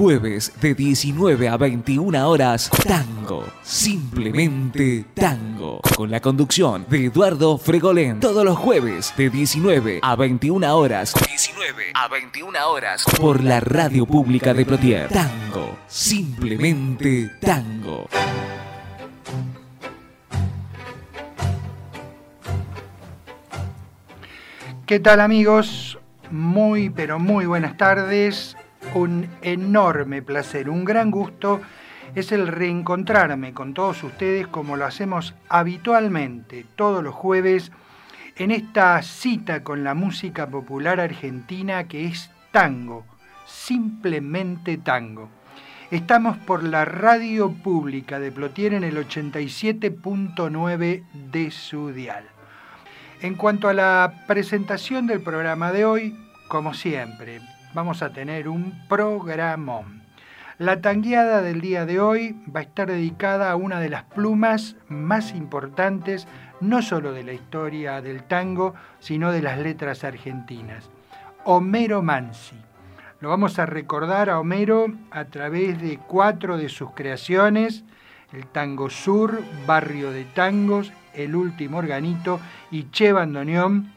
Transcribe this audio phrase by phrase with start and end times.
[0.00, 3.44] Jueves de 19 a 21 horas, tango.
[3.62, 5.82] Simplemente tango.
[5.94, 8.18] Con la conducción de Eduardo Fregolén.
[8.18, 11.12] Todos los jueves de 19 a 21 horas.
[11.28, 13.04] 19 a 21 horas.
[13.20, 15.08] Por la radio pública de Plotier.
[15.10, 15.76] Tango.
[15.86, 18.08] Simplemente tango.
[24.86, 25.98] ¿Qué tal amigos?
[26.30, 28.56] Muy, pero muy buenas tardes.
[28.94, 31.60] Un enorme placer, un gran gusto
[32.14, 37.70] es el reencontrarme con todos ustedes como lo hacemos habitualmente todos los jueves
[38.36, 43.04] en esta cita con la música popular argentina que es tango,
[43.46, 45.28] simplemente tango.
[45.90, 52.24] Estamos por la radio pública de Plotier en el 87.9 de su dial.
[53.20, 56.16] En cuanto a la presentación del programa de hoy,
[56.48, 57.40] como siempre,
[57.74, 60.02] vamos a tener un programón.
[60.58, 64.76] La tangueada del día de hoy va a estar dedicada a una de las plumas
[64.88, 66.28] más importantes,
[66.60, 70.90] no solo de la historia del tango, sino de las letras argentinas.
[71.44, 72.56] Homero Mansi.
[73.20, 77.84] Lo vamos a recordar a Homero a través de cuatro de sus creaciones,
[78.32, 82.38] el Tango Sur, Barrio de Tangos, El Último Organito
[82.70, 83.92] y Che Bandoneón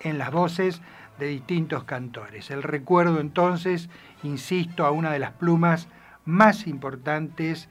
[0.00, 0.80] en las voces
[1.18, 2.50] de distintos cantores.
[2.50, 3.88] El recuerdo entonces,
[4.22, 5.88] insisto, a una de las plumas
[6.24, 7.68] más importantes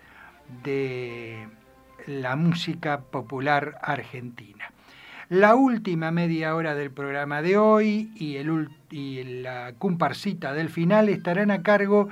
[0.64, 1.48] de
[2.06, 4.72] la música popular argentina.
[5.30, 11.50] La última media hora del programa de hoy y, el, la comparsita del final estarán
[11.50, 12.10] a cargo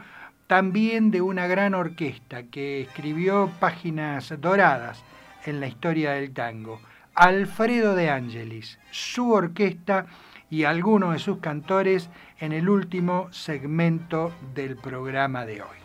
[0.47, 5.03] también de una gran orquesta que escribió páginas doradas
[5.45, 6.81] en la historia del tango.
[7.13, 10.07] Alfredo de Angelis, su orquesta
[10.51, 15.77] y algunos de sus cantores en el último segmento del programa de hoy.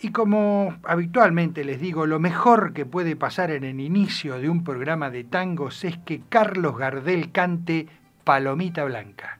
[0.00, 4.64] Y como habitualmente les digo, lo mejor que puede pasar en el inicio de un
[4.64, 7.86] programa de tangos es que Carlos Gardel cante
[8.24, 9.38] Palomita Blanca.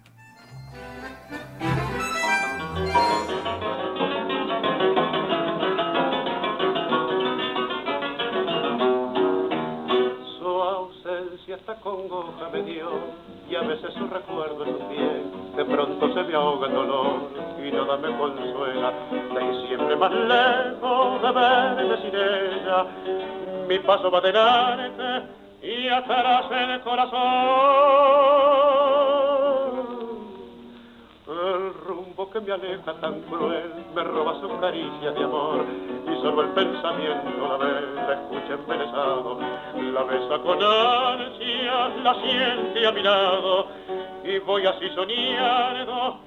[10.39, 15.33] Su ausencia esta congoja me dio y a veces su recuerdo es un bien.
[15.57, 17.31] De pronto se me ahoga el dolor
[17.65, 18.93] y nada me consuela.
[19.35, 22.87] De siempre más lejos de verme sin ella,
[23.69, 25.29] mi paso va adelante
[25.63, 27.23] y atrás el corazón.
[31.27, 35.65] El rumbo que me aleja tan cruel me roba su caricia de amor
[36.07, 39.39] y solo el pensamiento la ve, la escucha embelesado,
[39.75, 43.69] la besa con ansia, la siente a mi lado
[44.23, 46.19] y voy así soñando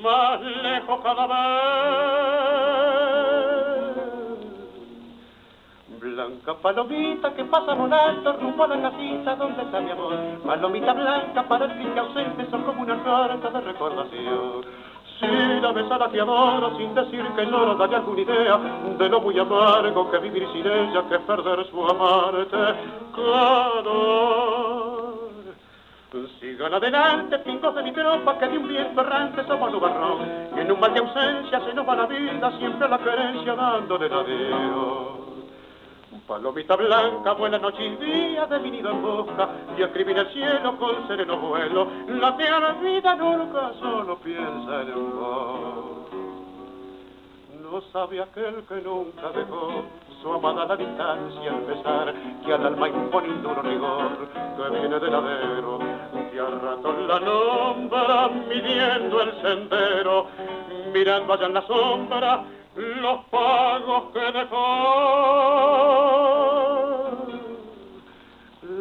[0.00, 2.44] más lejos cada vez.
[6.04, 10.14] Blanca palomita que pasa volando rumbo a la casita donde está mi amor.
[10.44, 14.66] Palomita blanca para el triste ausente son como una carta de recordación.
[15.18, 15.26] Si
[15.62, 18.58] la besada te adoro sin decir que no daría alguna idea
[18.98, 22.58] de lo muy amargo que vivir sin ella, que perder su amarte
[23.16, 24.34] calor.
[26.38, 30.18] Sigan adelante, pingos de mi tropa, que de un viento errante somos nubarrón.
[30.54, 34.10] Y en un mal de ausencia se nos va la vida, siempre la querencia dándole
[34.10, 35.33] la adiós.
[36.26, 39.46] Palomita blanca, buena noche y día de mi nido en busca,
[39.76, 46.08] y escribí el cielo con sereno vuelo, la tierra vida nunca solo piensa en vos.
[47.60, 49.84] No sabe aquel que nunca dejó
[50.22, 55.12] su amada la distancia al besar, que al alma impone un rigor, que viene del
[55.12, 55.78] ladero,
[56.32, 60.26] que a rato la nombra midiendo el sendero,
[60.90, 62.44] mirando allá en la sombra,
[62.76, 64.64] los pagos que dejó.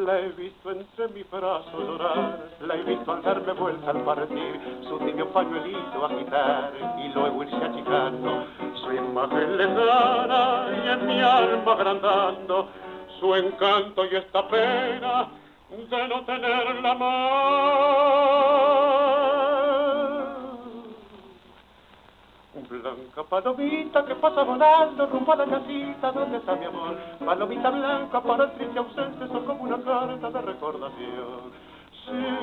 [0.05, 4.59] La he visto entre mis brazos llorar, la he visto al darme vuelta al partir,
[4.87, 8.45] su tibio pañuelito agitar y luego irse achicando,
[8.81, 12.69] su imagen lejana y en mi alma agrandando,
[13.19, 15.29] su encanto y esta pena
[15.77, 17.73] de no tenerla más.
[22.53, 26.95] Blanca palomita que pasa volando rumbo a la casita donde está mi amor.
[27.25, 31.51] Palomita blanca para el triste ausente son como una carta de recordación.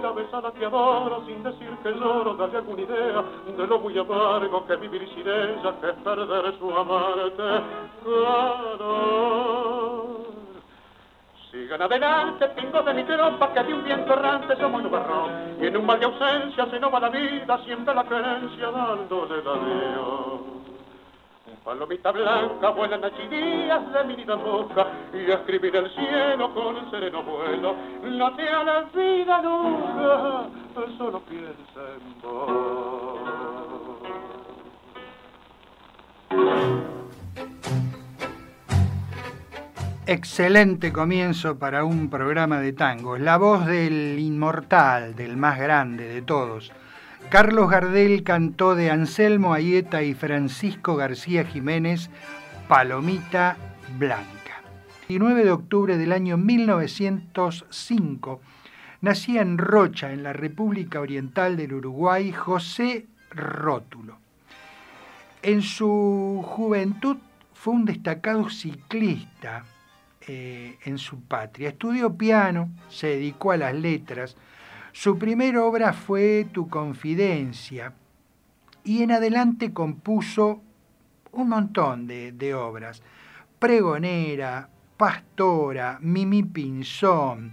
[0.03, 3.23] La besada que adoro sin decir que lloro, dale alguna idea
[3.57, 7.62] de lo muy amargo que vivir sin ella, que perder su amarte.
[8.03, 9.31] Claro.
[11.50, 15.56] Sigan adelante, pingo de mi tropa, que de un viento errante somos nubarrón.
[15.61, 19.43] Y en un mal de ausencia se nos va la vida, siempre la creencia dándole
[19.43, 20.41] la Dios.
[21.64, 26.91] Palomita blanca vuelan allí días de mi vida boca y escribir el cielo con un
[26.91, 27.75] sereno vuelo.
[28.02, 30.47] No te la vida nunca,
[30.97, 33.20] solo piensa en vos.
[40.11, 43.17] Excelente comienzo para un programa de tango.
[43.17, 46.73] La voz del inmortal, del más grande de todos.
[47.29, 52.11] Carlos Gardel cantó de Anselmo Ayeta y Francisco García Jiménez,
[52.67, 53.57] Palomita
[54.01, 54.62] Blanca.
[55.09, 58.41] El 9 de octubre del año 1905
[59.03, 64.19] nacía en Rocha, en la República Oriental del Uruguay, José Rótulo.
[65.41, 67.19] En su juventud
[67.55, 69.67] fue un destacado ciclista
[70.27, 71.71] eh, en su patria.
[71.71, 74.37] Estudió piano, se dedicó a las letras,
[74.93, 77.95] su primera obra fue Tu Confidencia
[78.85, 80.63] y en adelante compuso
[81.33, 83.03] un montón de, obras.
[83.59, 87.53] Pregonera, Pastora, Mimi Pinzón,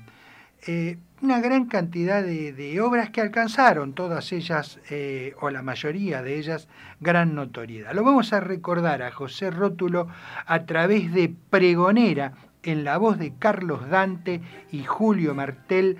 [0.66, 6.38] eh, una gran cantidad de, obras que alcanzaron, todas ellas, eh, o la mayoría de
[6.38, 6.68] ellas,
[7.00, 7.94] gran notoriedad.
[7.94, 10.08] Lo vamos a recordar a José Rótulo
[10.46, 12.34] a través de Pregonera,
[12.68, 14.42] en la voz de Carlos Dante
[14.74, 15.98] y Julio Martel,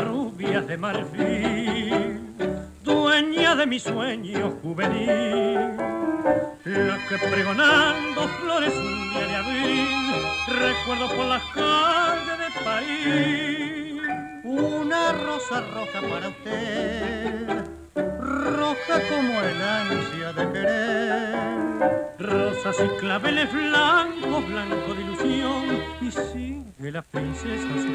[0.00, 2.20] rubia de marfil,
[2.82, 5.76] dueña de mi sueño juvenil,
[6.64, 9.88] la que pregonando flores un día de abril,
[10.48, 14.02] recuerdo por las calles de París,
[14.44, 17.64] una rosa roja para usted,
[18.18, 25.64] roja como el ansia de querer, rosas y claveles blancos, blanco de ilusión,
[26.00, 27.85] y sigue la princesa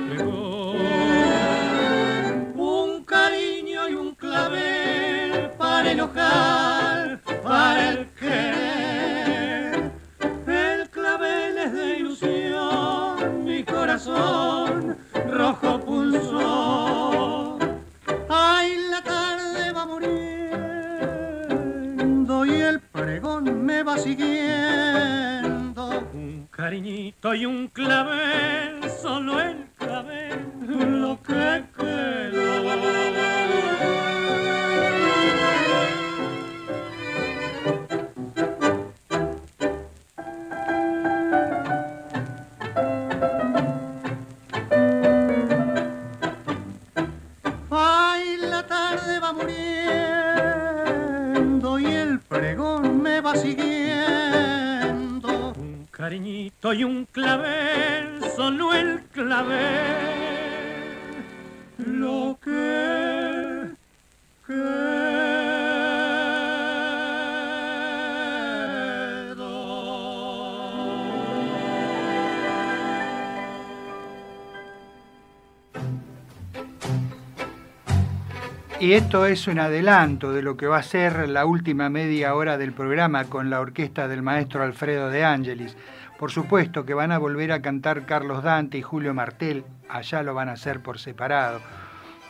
[78.82, 82.58] Y esto es un adelanto de lo que va a ser la última media hora
[82.58, 85.78] del programa con la orquesta del maestro Alfredo de Ángelis.
[86.18, 90.34] Por supuesto que van a volver a cantar Carlos Dante y Julio Martel, allá lo
[90.34, 91.62] van a hacer por separado.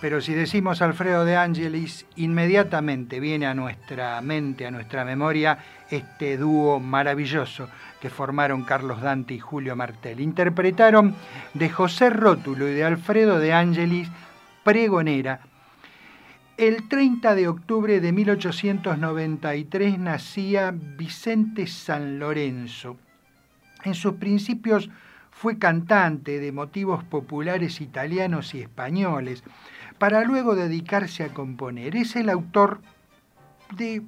[0.01, 5.57] Pero si decimos Alfredo de Ángelis, inmediatamente viene a nuestra mente, a nuestra memoria,
[5.89, 7.69] este dúo maravilloso
[8.01, 10.19] que formaron Carlos Dante y Julio Martel.
[10.19, 11.15] Interpretaron
[11.53, 14.09] de José Rótulo y de Alfredo de Ángelis
[14.65, 15.39] Pregonera.
[16.57, 22.97] El 30 de octubre de 1893 nacía Vicente San Lorenzo.
[23.83, 24.89] En sus principios
[25.31, 29.43] fue cantante de motivos populares italianos y españoles,
[29.97, 31.95] para luego dedicarse a componer.
[31.95, 32.81] Es el autor
[33.75, 34.03] de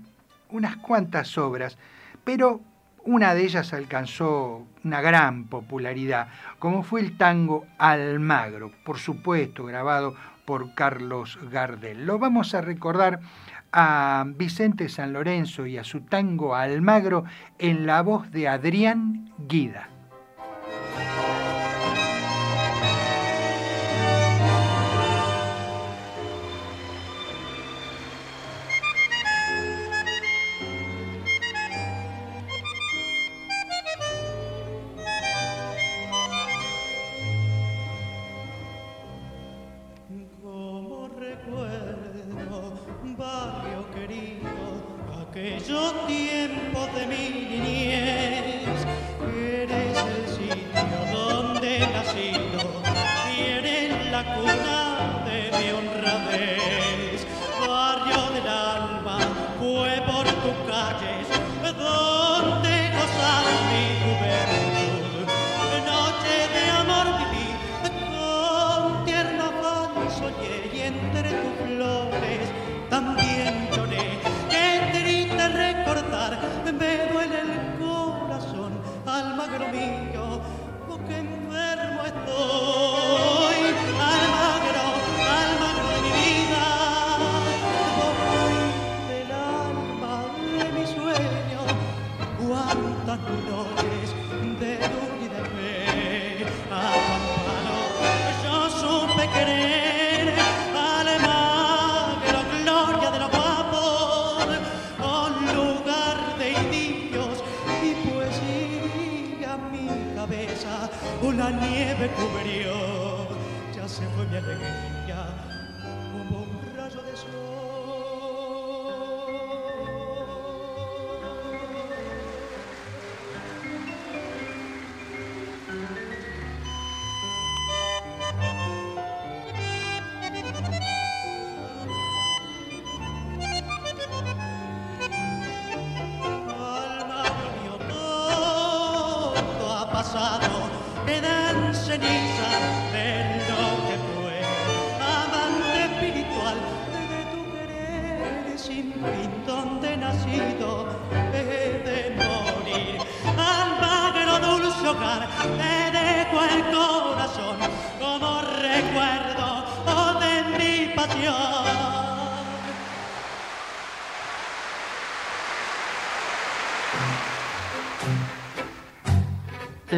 [0.50, 1.78] unas cuantas obras,
[2.24, 2.62] pero
[3.06, 6.28] una de ellas alcanzó una gran popularidad,
[6.60, 12.06] como fue el tango Almagro, por supuesto grabado por Carlos Gardel.
[12.06, 13.20] Lo vamos a recordar
[13.72, 17.24] a Vicente San Lorenzo y a su tango Almagro
[17.58, 19.90] en la voz de Adrián Guida.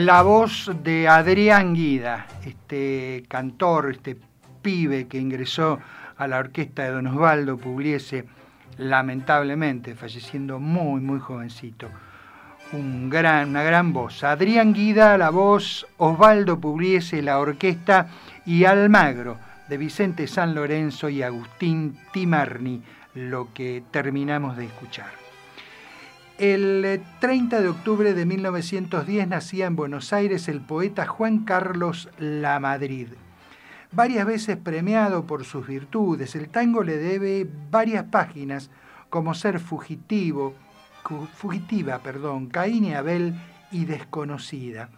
[0.05, 4.15] La voz de Adrián Guida, este cantor, este
[4.62, 5.79] pibe que ingresó
[6.15, 8.25] a la orquesta de Don Osvaldo Pugliese,
[8.77, 11.89] lamentablemente, falleciendo muy, muy jovencito.
[12.71, 14.24] Una gran voz.
[14.24, 18.07] Adrián Guida, la voz, Osvaldo Pugliese, la orquesta,
[18.45, 22.83] y Almagro, de Vicente San Lorenzo y Agustín Timarni,
[23.15, 25.25] lo que terminamos de escuchar.
[26.37, 33.07] El 30 de octubre de 1910 nacía en Buenos Aires el poeta Juan Carlos Lamadrid.
[33.93, 38.69] Varias veces premiado por sus virtudes, el tango le debe varias páginas
[39.09, 40.53] como Ser fugitivo,
[41.35, 43.35] fugitiva, perdón, Caín y Abel
[43.71, 44.89] y Desconocida.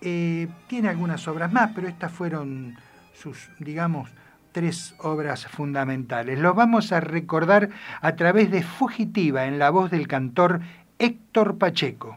[0.00, 2.76] Eh, tiene algunas obras más, pero estas fueron
[3.12, 4.08] sus, digamos,
[4.54, 6.38] tres obras fundamentales.
[6.38, 7.70] Los vamos a recordar
[8.00, 10.60] a través de Fugitiva en la voz del cantor
[10.98, 12.16] Héctor Pacheco.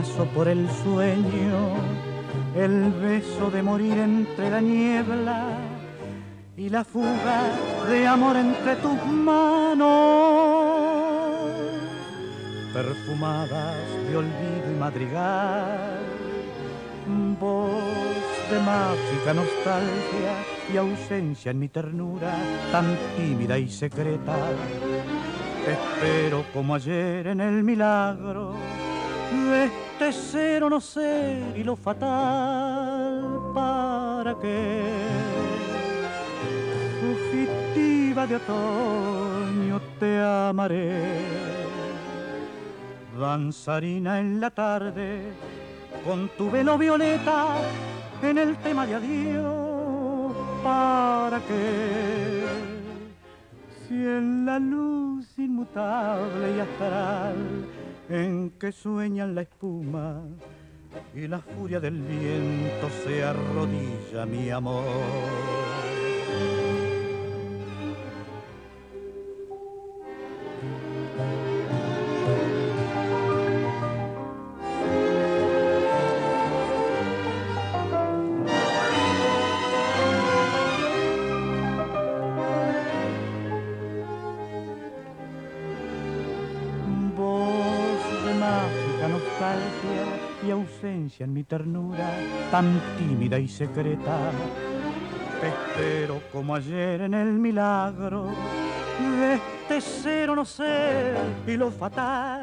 [0.00, 1.74] Paso por el sueño,
[2.56, 5.58] el beso de morir entre la niebla
[6.56, 7.42] y la fuga
[7.86, 9.90] de amor entre tus manos,
[12.72, 13.76] perfumadas
[14.08, 15.98] de olvido y madrigal,
[17.38, 20.34] voz de mágica nostalgia
[20.72, 22.32] y ausencia en mi ternura
[22.72, 22.86] tan
[23.18, 24.34] tímida y secreta.
[25.68, 28.54] espero como ayer en el milagro
[29.30, 35.30] de este o no ser y lo fatal para que
[38.26, 41.02] de otoño te amaré.
[43.18, 45.32] Danzarina en la tarde,
[46.04, 47.56] con tu velo violeta
[48.22, 52.44] en el tema de adiós, ¿para qué?
[53.88, 57.66] Si en la luz inmutable y astral
[58.10, 60.24] en que sueñan la espuma
[61.14, 64.84] y la furia del viento se arrodilla mi amor.
[90.52, 92.10] En mi ternura
[92.50, 94.32] tan tímida y secreta.
[95.40, 98.26] espero como ayer en el milagro
[99.20, 102.42] de este ser o no ser y lo fatal.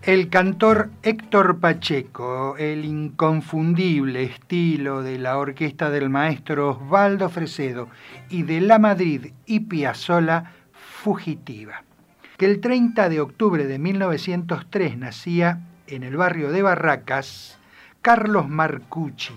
[0.00, 7.88] El cantor Héctor Pacheco, el inconfundible estilo de la orquesta del maestro Osvaldo Fresedo
[8.30, 11.84] y de La Madrid y Piazzola, fugitiva
[12.40, 17.58] que el 30 de octubre de 1903 nacía en el barrio de Barracas
[18.00, 19.34] Carlos Marcucci,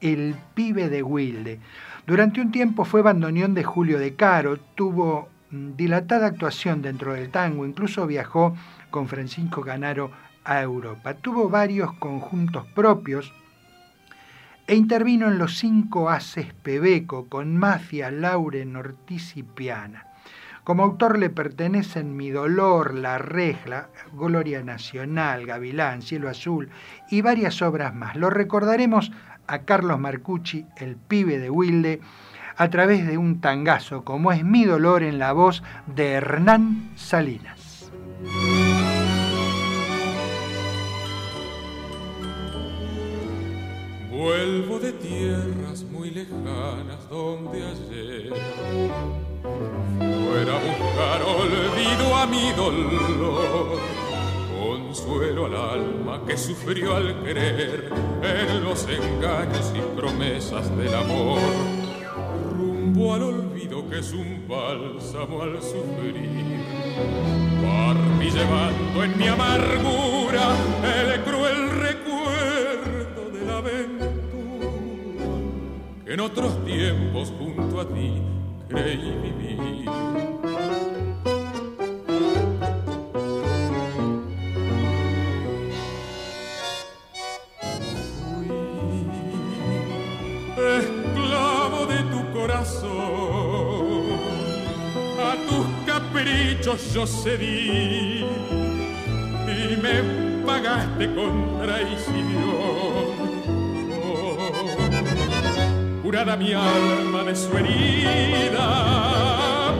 [0.00, 1.60] el pibe de Wilde.
[2.04, 7.30] Durante un tiempo fue bandoneón de Julio de Caro, tuvo mm, dilatada actuación dentro del
[7.30, 8.56] tango, incluso viajó
[8.90, 10.10] con Francisco Canaro
[10.42, 11.14] a Europa.
[11.14, 13.32] Tuvo varios conjuntos propios
[14.66, 20.08] e intervino en los cinco haces Pebeco con Mafia, Lauren, Ortiz y Piana.
[20.64, 26.70] Como autor le pertenecen Mi Dolor, La Regla, Gloria Nacional, Gavilán, Cielo Azul
[27.10, 28.14] y varias obras más.
[28.14, 29.10] Lo recordaremos
[29.48, 32.00] a Carlos Marcucci, el pibe de Wilde,
[32.56, 37.90] a través de un tangazo como es Mi Dolor en la voz de Hernán Salinas.
[44.12, 48.32] Vuelvo de tierras muy lejanas donde ayer
[49.42, 53.78] fuera a buscar olvido a mi dolor,
[54.58, 61.40] consuelo al alma que sufrió al querer en los engaños y promesas del amor,
[62.52, 66.62] rumbo al olvido que es un bálsamo al sufrir.
[67.62, 74.22] Partí llevando en mi amargura el cruel recuerdo de la aventura
[76.06, 78.20] en otros tiempos junto a ti
[78.72, 79.84] creí vivir.
[88.24, 88.48] Fui
[90.78, 94.04] esclavo de tu corazón,
[95.20, 98.24] a tus caprichos yo cedí
[99.46, 103.41] y me pagaste con traición
[106.12, 108.68] curada mi alma de su herida,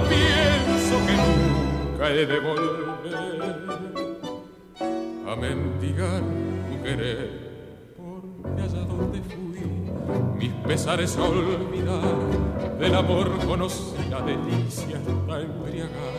[0.08, 3.58] pienso que nunca he de volver
[5.28, 6.22] a mendigar
[6.70, 9.60] tu querer, porque allá donde fui,
[10.38, 12.00] mis pesares a olvidar,
[12.80, 16.16] del amor conocí la delicia hasta embriagar,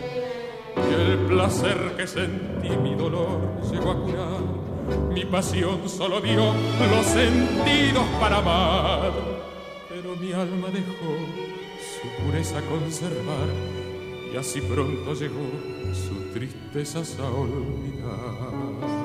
[0.77, 3.39] y el placer que sentí mi dolor
[3.71, 4.43] llegó a curar.
[5.11, 6.53] Mi pasión solo dio
[6.91, 9.32] los sentidos para amar
[10.19, 11.15] mi alma dejó
[12.01, 13.47] su pureza conservar
[14.33, 15.49] y así pronto llegó
[15.93, 19.02] su tristeza a olvidar.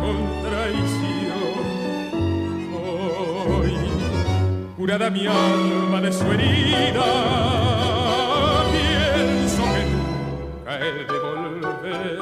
[0.00, 1.64] Con traición.
[2.74, 3.74] Hoy,
[4.76, 7.08] curará mi alma de su herida.
[8.72, 12.18] Pienso que nunca he de volver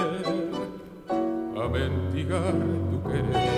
[1.57, 2.55] a mendigar
[2.91, 3.58] tu querer.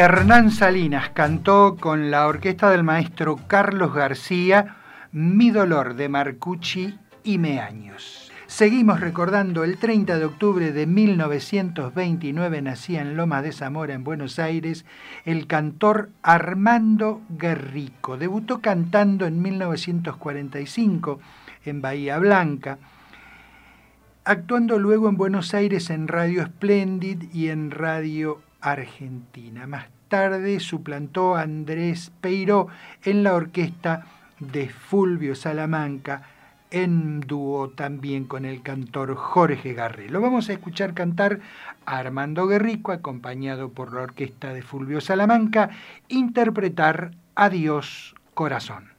[0.00, 4.76] Hernán Salinas cantó con la orquesta del maestro Carlos García
[5.12, 8.32] Mi dolor de Marcucci y Meaños.
[8.46, 14.38] Seguimos recordando el 30 de octubre de 1929 nacía en Lomas de Zamora, en Buenos
[14.38, 14.86] Aires,
[15.26, 18.16] el cantor Armando Guerrico.
[18.16, 21.20] Debutó cantando en 1945
[21.66, 22.78] en Bahía Blanca,
[24.24, 29.66] actuando luego en Buenos Aires en Radio Splendid y en Radio Argentina.
[29.66, 32.68] Más tarde suplantó a Andrés Peiro
[33.04, 34.06] en la orquesta
[34.38, 36.22] de Fulvio Salamanca,
[36.70, 40.08] en dúo también con el cantor Jorge Garré.
[40.08, 41.40] Lo vamos a escuchar cantar
[41.84, 45.70] a Armando Guerrico, acompañado por la orquesta de Fulvio Salamanca,
[46.08, 48.90] interpretar Adiós Corazón.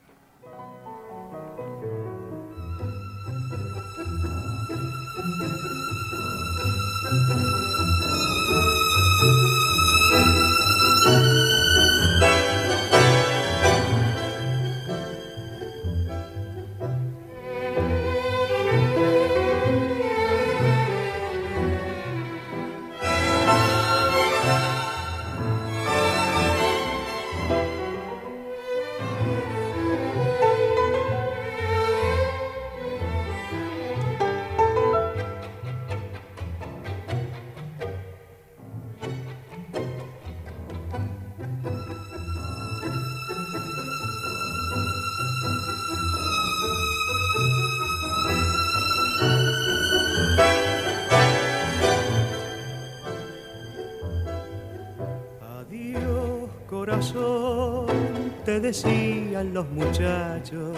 [58.62, 60.78] Decían los muchachos.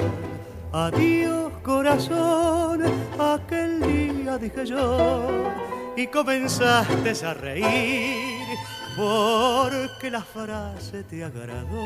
[0.72, 2.82] Adiós corazón,
[3.20, 5.52] aquel día dije yo,
[5.96, 8.58] y comenzaste a reír
[8.98, 11.86] porque la frase te agradó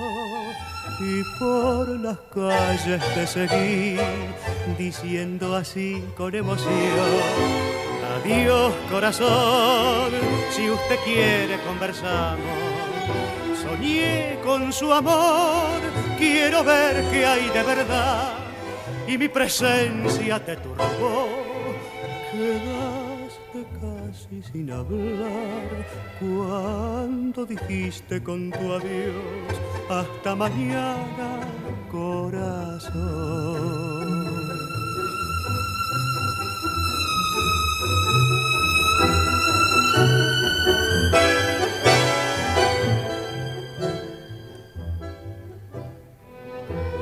[1.00, 3.98] y por las calles te seguí
[4.78, 6.72] diciendo así con emoción.
[8.22, 10.12] Adiós corazón,
[10.52, 12.78] si usted quiere conversamos
[13.68, 15.82] Soñé con su amor,
[16.18, 18.34] quiero ver qué hay de verdad.
[19.08, 21.30] Y mi presencia te turbó,
[22.32, 25.88] quedaste casi sin hablar
[26.20, 29.14] cuando dijiste con tu adiós
[29.90, 31.40] hasta mañana,
[31.90, 33.97] corazón.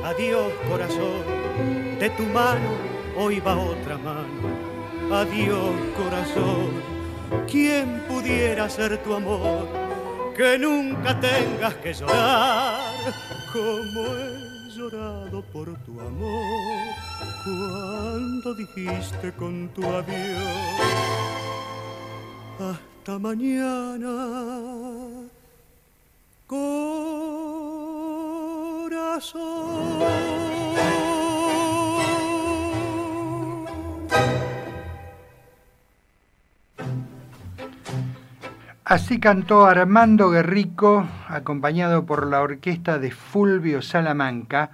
[0.06, 1.24] Adiós corazón,
[1.98, 2.70] de tu mano
[3.16, 4.46] hoy va otra mano.
[5.10, 6.70] Adiós corazón,
[7.50, 9.66] ¿quién pudiera ser tu amor?
[10.36, 13.12] Que nunca tengas que llorar
[13.52, 16.94] como he llorado por tu amor
[17.42, 20.82] cuando dijiste con tu adiós.
[22.60, 24.14] Hasta mañana.
[38.84, 44.72] Así cantó Armando Guerrico, acompañado por la orquesta de Fulvio Salamanca,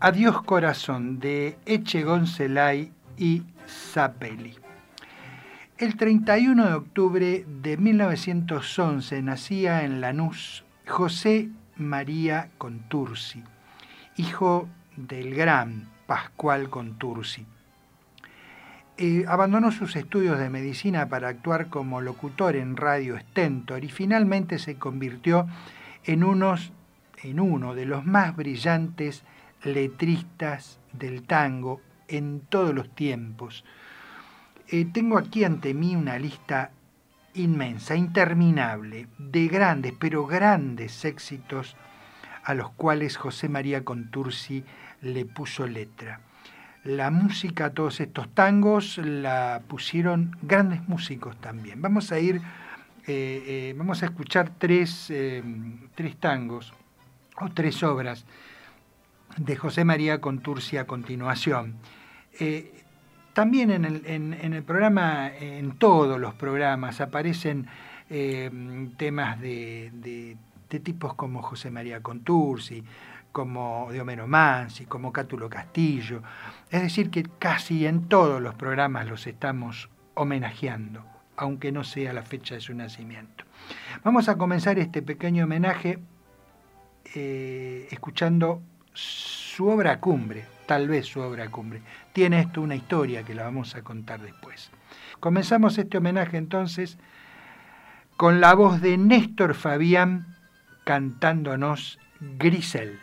[0.00, 4.54] Adiós Corazón de Eche Goncelay y Zapelli.
[5.78, 13.42] El 31 de octubre de 1911 nacía en Lanús José María Contursi
[14.16, 17.46] hijo del gran Pascual Contursi.
[18.98, 24.58] Eh, abandonó sus estudios de medicina para actuar como locutor en Radio Stentor y finalmente
[24.58, 25.46] se convirtió
[26.04, 29.24] en, uno de los más brillantes
[29.64, 33.64] letristas del tango en todos los tiempos.
[34.68, 36.70] Eh, tengo aquí ante mí una lista
[37.34, 41.76] inmensa, interminable, de grandes, pero grandes éxitos
[42.44, 44.64] a los cuales José María Contursi
[45.00, 46.20] le puso letra.
[46.84, 51.80] la música, todos estos tangos, la pusieron grandes músicos también.
[51.80, 52.36] Vamos a ir,
[53.06, 55.44] eh, eh, vamos a escuchar tres, eh,
[55.94, 56.74] tres, tangos
[57.40, 58.24] o tres obras
[59.36, 61.76] de José María Contursi a continuación.
[63.32, 67.68] también en el, en el, programa, en todos los programas, aparecen
[68.96, 70.36] temas de,
[70.72, 72.82] de tipos como José María Contursi,
[73.30, 76.22] como de Homero Mansi, como Cátulo Castillo.
[76.70, 81.04] Es decir, que casi en todos los programas los estamos homenajeando,
[81.36, 83.44] aunque no sea la fecha de su nacimiento.
[84.02, 85.98] Vamos a comenzar este pequeño homenaje
[87.14, 88.62] eh, escuchando
[88.94, 91.82] su obra cumbre, tal vez su obra cumbre.
[92.14, 94.70] Tiene esto una historia que la vamos a contar después.
[95.20, 96.98] Comenzamos este homenaje entonces
[98.16, 100.31] con la voz de Néstor Fabián
[100.84, 102.98] cantándonos Grisel.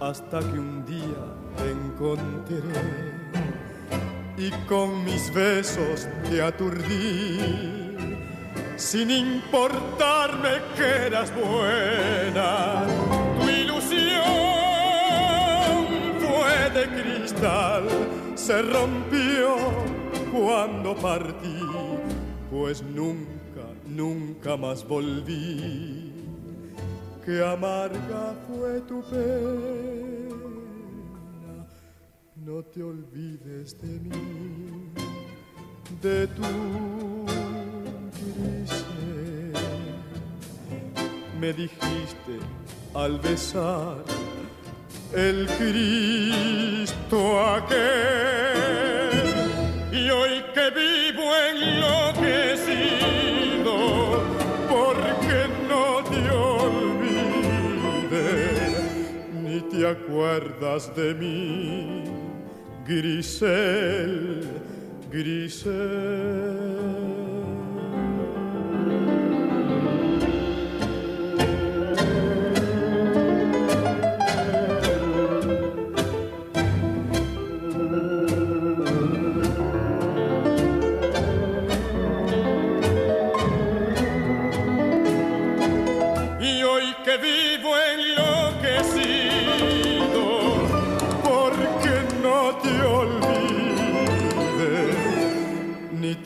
[0.00, 1.24] Hasta que un día
[1.56, 2.60] te encontré
[4.36, 7.96] y con mis besos te aturdí
[8.76, 12.84] sin importarme que eras buena.
[13.40, 14.20] Tu ilusión
[16.20, 17.84] fue de cristal,
[18.34, 19.56] se rompió
[20.30, 21.60] cuando partí,
[22.50, 26.03] pues nunca, nunca más volví
[27.24, 30.44] que amarga fue tu pena.
[32.36, 34.90] No te olvides de mí,
[36.02, 36.42] de tu
[38.18, 39.54] grisel.
[41.40, 42.38] Me dijiste
[42.94, 44.04] al besar
[45.14, 47.18] el Cristo
[47.54, 49.12] aquel,
[49.92, 53.33] y hoy que vivo enloquecido, porque
[59.84, 62.04] te acuerdas de mí,
[62.86, 64.40] Grisel,
[65.12, 65.74] Grisel.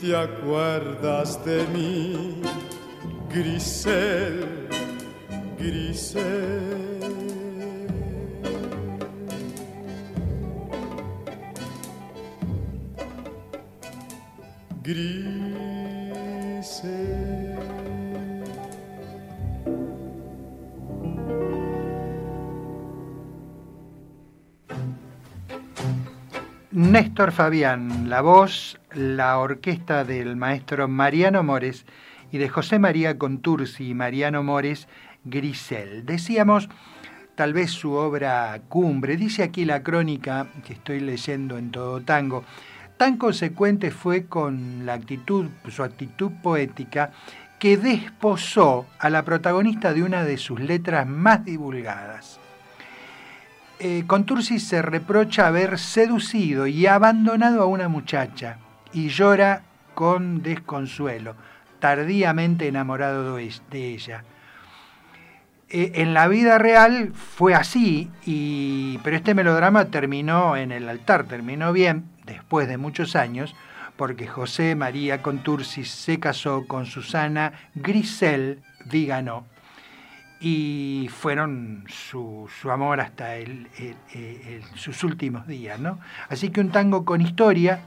[0.09, 2.41] Te acuerdas de mí,
[3.31, 4.67] Grisel,
[5.59, 6.23] Grisel.
[14.81, 15.28] Grisel.
[26.79, 31.85] Néstor Fabián, la voz, la orquesta del maestro Mariano Mores
[32.31, 34.87] y de José María Contursi y Mariano Mores,
[35.25, 36.05] Grisel.
[36.05, 36.69] Decíamos,
[37.35, 42.45] tal vez su obra cumbre, dice aquí la crónica que estoy leyendo en todo tango,
[42.95, 47.11] tan consecuente fue con la actitud, su actitud poética,
[47.59, 52.38] que desposó a la protagonista de una de sus letras más divulgadas.
[53.81, 58.57] Eh, Contursi se reprocha haber seducido y abandonado a una muchacha
[58.91, 59.61] y llora
[59.93, 61.35] con desconsuelo,
[61.79, 64.25] tardíamente enamorado de ella.
[65.69, 68.11] Eh, en la vida real fue así,
[69.01, 73.55] pero este melodrama terminó en el altar, terminó bien, después de muchos años,
[73.95, 79.45] porque José María Contursi se casó con Susana Grisel Viganó
[80.39, 83.33] y fueron su, amor hasta
[84.75, 85.79] sus últimos días.
[85.79, 85.99] ¿no?
[86.29, 87.81] Así que un tango con historia,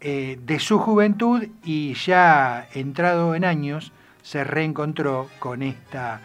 [0.00, 3.90] eh, de su juventud y ya entrado en años
[4.22, 6.20] se reencontró con esta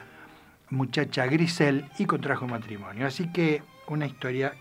[0.70, 3.08] muchacha Grisel y contrajo matrimonio.
[3.08, 4.54] Así que una historia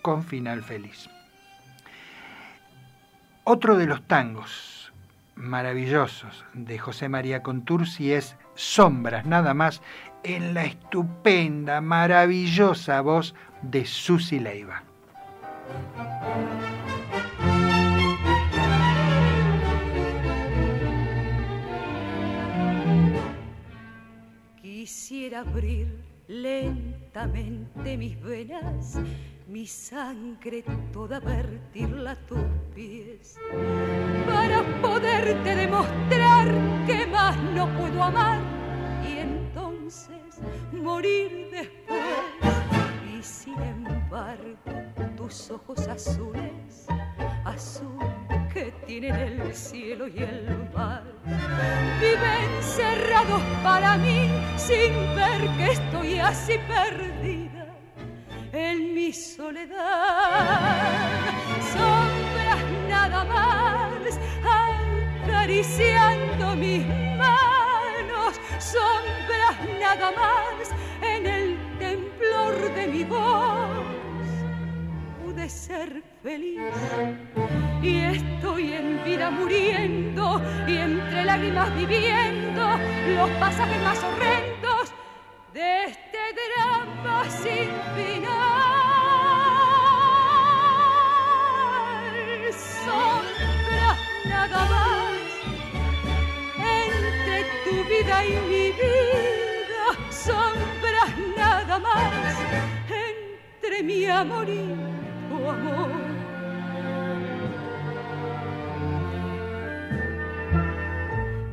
[0.00, 1.10] con final feliz.
[3.42, 4.92] Otro de los tangos
[5.34, 9.82] maravillosos de José María Contursi es Sombras, nada más,
[10.24, 14.82] en la estupenda, maravillosa voz de Susi Leiva.
[24.60, 28.98] Quisiera abrir lentamente mis venas,
[29.48, 33.38] mi sangre toda vertirla a tus pies,
[34.26, 36.48] para poderte demostrar
[36.86, 38.61] que más no puedo amar
[40.72, 42.02] morir después.
[43.12, 44.56] Y sin embargo,
[45.16, 46.86] tus ojos azules,
[47.44, 47.98] azul
[48.52, 51.04] que tienen el cielo y el mar.
[52.00, 57.52] Viven cerrados para mí sin ver que estoy así perdida
[58.52, 60.80] en mi soledad.
[61.72, 64.18] Sombras nada más
[65.24, 67.71] acariciando mis manos,
[68.62, 70.70] sombras nada más
[71.02, 73.92] en el temblor de mi voz
[75.34, 76.60] de ser feliz.
[77.82, 82.62] Y estoy en vida muriendo y entre lágrimas viviendo
[83.16, 84.92] los pasajes más horrendos
[85.52, 88.52] de este drama sin final.
[92.84, 93.96] Sombra
[94.26, 95.31] nada más
[97.72, 99.84] tu vida y mi vida.
[100.10, 102.36] Sombras nada más
[103.08, 104.72] entre mi amor y
[105.30, 105.90] amor.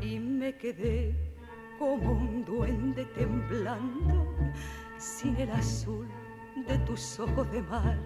[0.02, 1.16] Y me quedé
[1.78, 4.28] como un duende temblando
[4.98, 6.08] sin el azul
[6.68, 7.98] de tus ojos de mar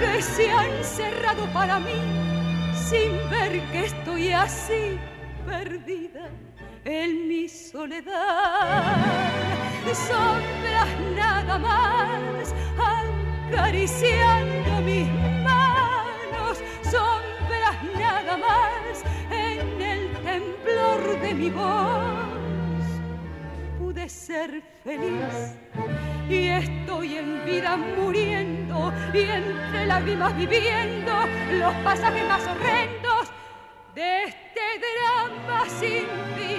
[0.00, 2.00] que se han cerrado para mí
[2.72, 4.98] sin ver que estoy así
[5.44, 6.30] perdida
[6.84, 8.96] en mi soledad.
[9.92, 15.08] Sombras nada más acariciando mis
[15.42, 22.84] manos, sombras nada más en el temblor de mi voz.
[23.78, 25.56] Pude ser feliz
[26.28, 31.12] y estoy en vida muriendo y entre lágrimas viviendo
[31.52, 33.32] los pasajes más horrendos
[33.94, 36.57] de este drama sin final.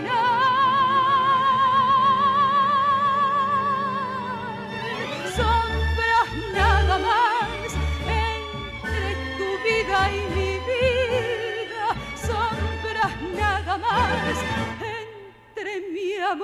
[16.29, 16.35] Nada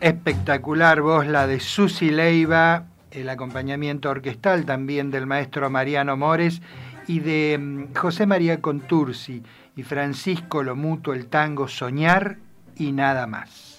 [0.00, 6.60] Espectacular voz la de Susi Leiva, el acompañamiento orquestal también del maestro Mariano Mores
[7.06, 9.42] y de mm, José María Contursi
[9.76, 12.38] y Francisco Lomuto el tango Soñar
[12.76, 13.73] y nada más.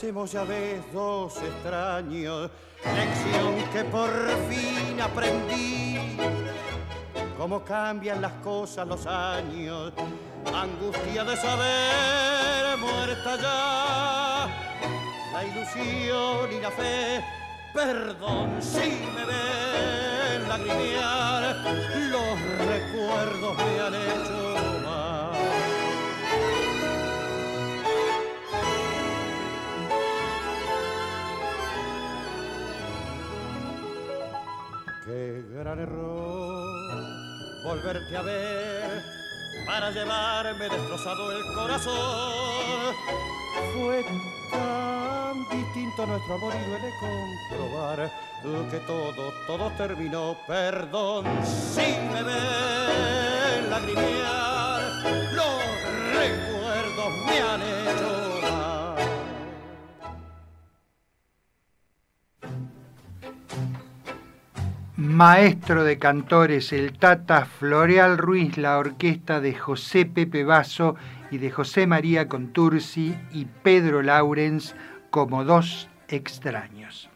[0.00, 2.50] Parecemos ya ves dos extraños,
[2.82, 4.08] lección que por
[4.48, 6.16] fin aprendí.
[7.36, 9.92] Cómo cambian las cosas los años,
[10.54, 14.48] angustia de saber muerta ya,
[15.34, 17.22] la ilusión y la fe,
[17.74, 21.56] perdón si me ven lagrimear,
[22.10, 24.49] los recuerdos me han hecho
[35.10, 37.02] Qué gran error
[37.64, 39.02] volverte a ver
[39.66, 42.94] para llevarme destrozado el corazón.
[43.74, 44.04] Fue
[44.52, 48.12] tan distinto nuestro amor y duele comprobar
[48.70, 50.36] que todo, todo terminó.
[50.46, 51.80] Perdón si
[52.12, 54.80] me ven lagrimear,
[55.32, 55.60] los
[56.14, 58.09] recuerdos me han hecho
[65.20, 70.96] Maestro de cantores, el Tata Floreal Ruiz, la orquesta de José Pepe Basso
[71.30, 74.74] y de José María Contursi y Pedro Laurens
[75.10, 77.10] como dos extraños.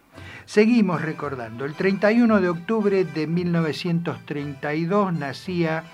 [0.45, 5.85] Seguimos recordando, el 31 de octubre de 1932 nacía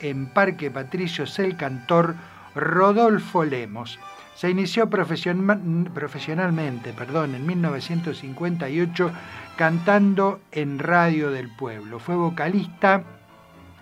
[0.00, 2.14] en Parque Patricios el cantor
[2.54, 3.98] Rodolfo Lemos.
[4.34, 9.12] Se inició profesionalmente perdón, en 1958
[9.56, 11.98] cantando en Radio del Pueblo.
[11.98, 13.04] Fue vocalista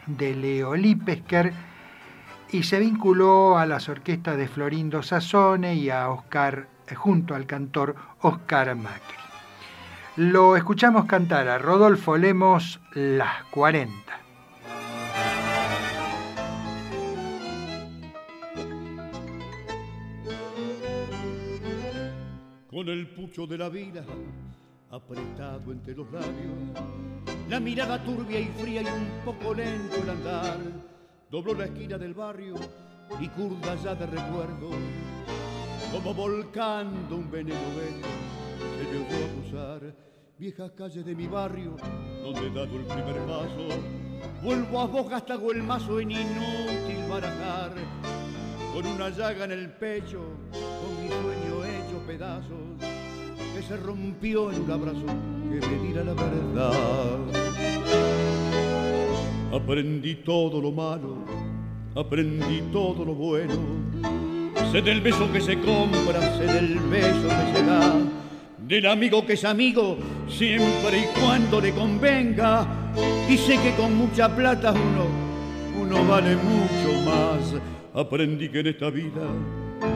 [0.06, 1.52] de Leo Lipesker
[2.50, 7.46] y se vinculó a las orquestas de Florindo Sassone y a Oscar, eh, junto al
[7.46, 9.16] cantor Oscar Macri.
[10.16, 14.18] Lo escuchamos cantar a Rodolfo Lemos Las 40.
[22.70, 24.04] Con el pucho de la vida
[24.92, 26.52] apretado entre los labios,
[27.48, 30.58] la mirada turbia y fría y un poco lento el andar,
[31.30, 32.56] dobló la esquina del barrio
[33.18, 34.68] y curda ya de recuerdo,
[35.90, 39.94] como volcando un veneno se le oyó acusar
[40.38, 41.74] viejas calles de mi barrio,
[42.22, 43.68] donde he dado el primer paso,
[44.42, 47.72] vuelvo a vos gastago el mazo en inútil barajar,
[48.74, 50.20] con una llaga en el pecho,
[50.50, 53.01] con mi sueño hecho pedazos
[53.68, 57.18] se rompió en un abrazo que me diera la verdad.
[59.52, 61.18] Aprendí todo lo malo,
[61.94, 63.54] aprendí todo lo bueno.
[64.72, 67.94] Sé del beso que se compra, sé del beso que se da,
[68.66, 69.96] del amigo que es amigo
[70.28, 72.66] siempre y cuando le convenga.
[73.28, 75.06] Y sé que con mucha plata uno,
[75.80, 77.54] uno vale mucho más.
[77.94, 79.28] Aprendí que en esta vida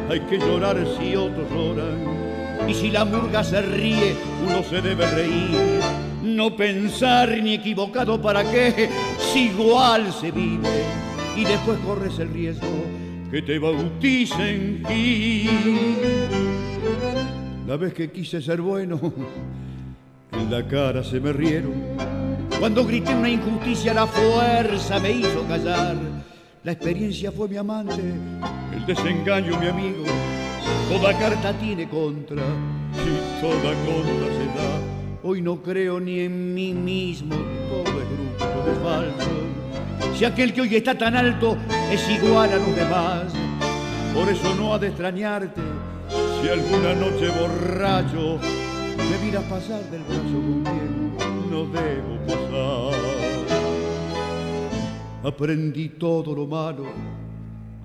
[0.08, 2.25] hay que llorar si otros lloran
[2.68, 4.14] y si la murga se ríe,
[4.46, 5.80] uno se debe reír.
[6.22, 8.88] No pensar ni equivocado para qué,
[9.32, 10.82] si igual se vive
[11.36, 12.66] y después corres el riesgo
[13.30, 15.48] que te bauticen y
[17.66, 19.00] La vez que quise ser bueno,
[20.32, 21.74] en la cara se me rieron.
[22.58, 25.96] Cuando grité una injusticia, la fuerza me hizo callar.
[26.64, 28.02] La experiencia fue mi amante,
[28.74, 30.04] el desengaño mi amigo
[30.88, 34.80] Toda carta tiene contra y toda contra se da.
[35.24, 39.30] Hoy no creo ni en mí mismo, todo es grupo de falso.
[40.16, 41.56] Si aquel que hoy está tan alto
[41.90, 43.32] es igual a los demás,
[44.14, 45.60] por eso no ha de extrañarte
[46.40, 48.38] si alguna noche borracho
[48.96, 53.00] me miras pasar del brazo con no debo pasar.
[55.24, 56.84] Aprendí todo lo malo,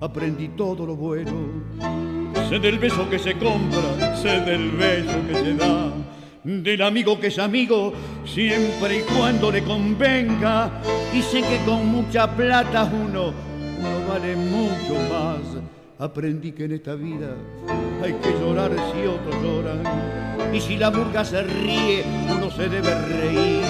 [0.00, 5.54] aprendí todo lo bueno sé del beso que se compra, sé del beso que se
[5.54, 5.90] da,
[6.44, 7.94] del amigo que es amigo
[8.26, 10.70] siempre y cuando le convenga,
[11.14, 13.32] y sé que con mucha plata uno,
[13.78, 15.40] uno vale mucho más.
[15.98, 17.34] Aprendí que en esta vida
[18.04, 19.82] hay que llorar si otros lloran,
[20.52, 22.04] y si la burga se ríe,
[22.36, 23.62] uno se debe reír.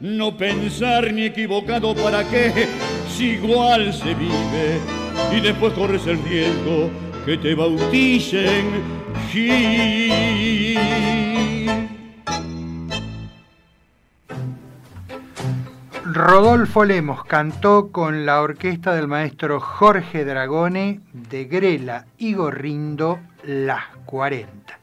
[0.00, 2.52] No pensar ni equivocado para qué,
[3.08, 4.80] si igual se vive,
[5.32, 6.90] y después corres el riesgo
[7.26, 8.66] que te bauticen
[9.30, 10.78] Gil.
[16.04, 23.86] Rodolfo Lemos cantó con la orquesta del maestro Jorge Dragone de Grela y Gorrindo Las
[24.04, 24.78] 40.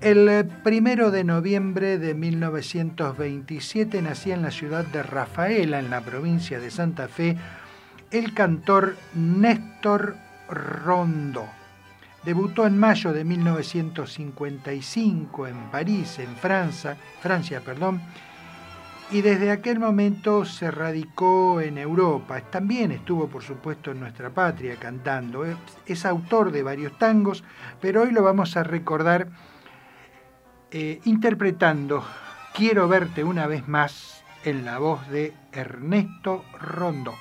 [0.00, 6.58] El primero de noviembre de 1927 nacía en la ciudad de Rafaela, en la provincia
[6.58, 7.36] de Santa Fe,
[8.10, 10.16] el cantor Néstor
[10.52, 11.48] Rondo.
[12.24, 18.00] Debutó en mayo de 1955 en París, en Francia, Francia, perdón,
[19.10, 22.40] y desde aquel momento se radicó en Europa.
[22.42, 25.44] También estuvo, por supuesto, en nuestra patria cantando.
[25.84, 27.42] Es autor de varios tangos,
[27.80, 29.26] pero hoy lo vamos a recordar
[30.70, 32.04] eh, interpretando
[32.54, 37.14] Quiero verte una vez más en la voz de Ernesto Rondó.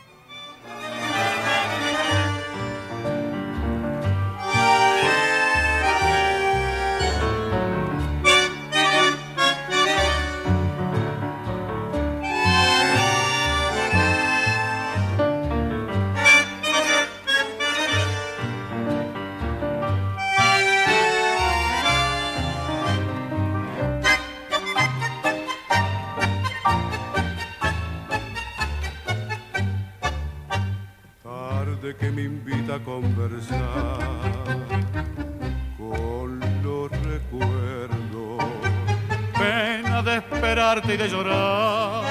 [40.94, 42.04] Y de llorar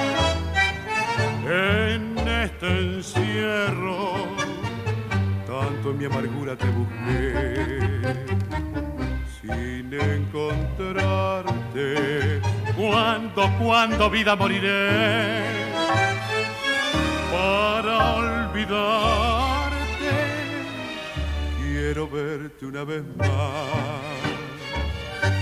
[1.44, 4.14] en este encierro.
[5.46, 8.16] Tanto en mi amargura te busqué
[9.40, 12.40] sin encontrarte.
[12.76, 15.42] Cuando, cuando vida moriré
[17.32, 19.72] para olvidar
[21.58, 23.26] quiero verte una vez más,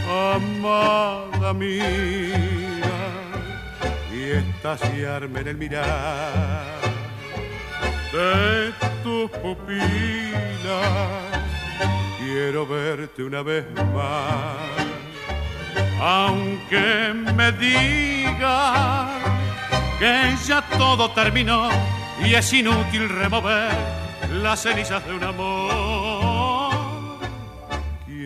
[0.08, 2.67] amada mía,
[4.28, 5.86] y estaciarme en el mirar
[8.12, 8.72] de
[9.02, 10.28] tus pupilas.
[12.18, 13.64] Quiero verte una vez
[13.94, 14.56] más,
[16.00, 19.08] aunque me diga
[19.98, 21.68] que ya todo terminó
[22.24, 23.70] y es inútil remover
[24.30, 26.38] las cenizas de un amor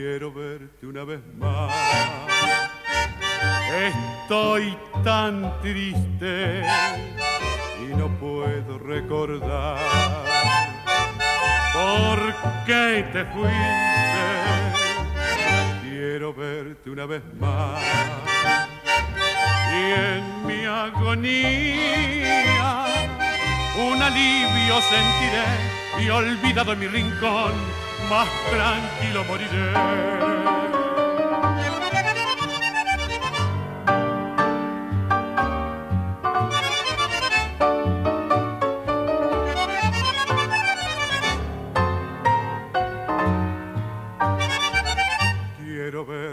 [0.03, 1.73] quiero verte una vez más.
[3.73, 6.63] Estoy tan triste
[7.81, 9.79] y no puedo recordar
[11.73, 12.19] por
[12.67, 14.27] qué te fuiste.
[15.83, 17.81] Quiero verte una vez más.
[19.73, 22.05] Y en mi agonía
[23.79, 27.53] un alivio sentiré y olvidado en mi rincón
[28.11, 30.42] más tranquilo moriré.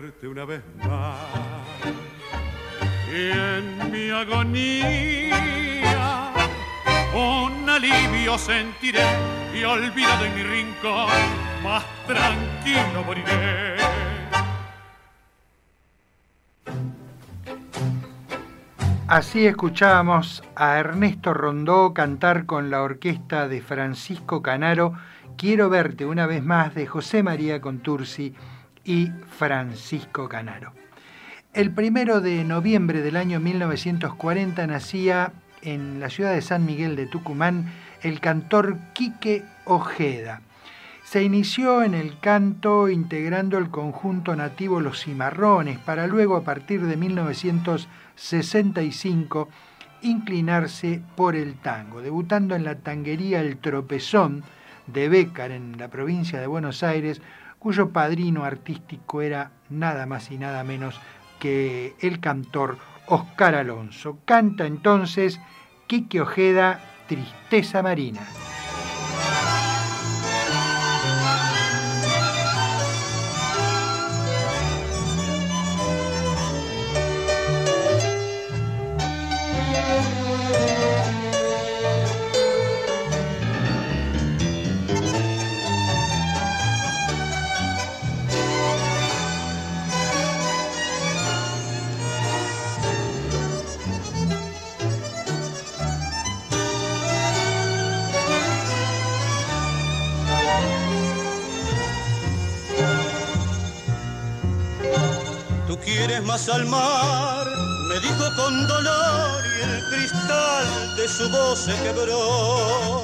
[0.09, 1.17] Verte una vez más
[3.13, 5.37] y en mi agonía
[7.13, 9.03] un alivio sentiré
[9.53, 11.09] y olvidado en mi rincón
[11.63, 13.75] más tranquilo moriré.
[19.07, 24.93] Así escuchábamos a Ernesto Rondó cantar con la orquesta de Francisco Canaro
[25.39, 28.35] Quiero verte una vez más de José María Contursi
[28.89, 30.73] y Francisco Canaro.
[31.53, 35.31] El primero de noviembre del año 1940 nacía
[35.61, 37.71] en la ciudad de San Miguel de Tucumán
[38.01, 40.41] el cantor Quique Ojeda.
[41.03, 46.81] Se inició en el canto integrando el conjunto nativo Los Cimarrones para luego a partir
[46.81, 49.49] de 1965
[50.01, 54.43] inclinarse por el tango, debutando en la tanguería El Tropezón
[54.87, 57.21] de Bécar en la provincia de Buenos Aires,
[57.59, 60.99] cuyo padrino artístico era nada más y nada menos
[61.39, 64.19] que el cantor Oscar Alonso.
[64.25, 65.39] Canta entonces
[65.87, 68.21] Quique Ojeda, Tristeza Marina.
[106.39, 107.47] Más al mar,
[107.87, 113.03] me dijo con dolor y el cristal de su voz se quebró.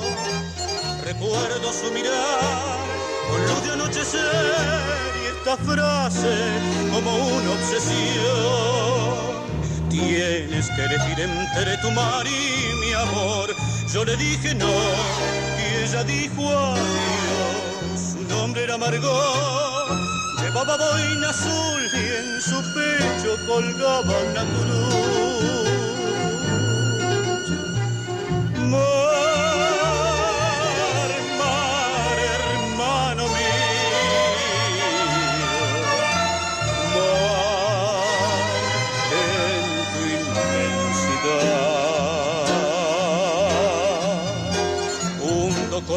[1.03, 2.77] Recuerdo su mirar
[3.29, 4.81] con luz de anochecer
[5.21, 6.35] y esta frase
[6.91, 9.15] como una obsesión.
[9.89, 13.53] Tienes que elegir entre tu mar y mi amor.
[13.91, 18.13] Yo le dije no y ella dijo adiós.
[18.13, 19.74] Su nombre era Margot,
[20.45, 24.95] llevaba boina azul y en su pecho colgaba una cruz.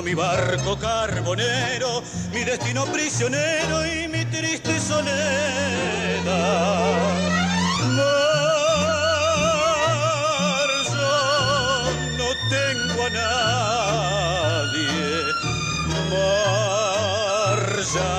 [0.02, 6.24] mi barco carbonero, mi destino prisionero y mi triste soledad.
[7.96, 9.10] Mar,
[10.94, 11.18] yo
[12.18, 14.96] no tengo a nadie,
[16.12, 17.60] Mar,
[17.94, 18.16] ya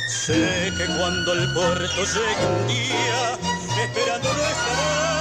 [0.08, 0.42] Sé
[0.78, 3.20] que cuando el puerto llegue un día,
[3.84, 5.19] esperando no estará.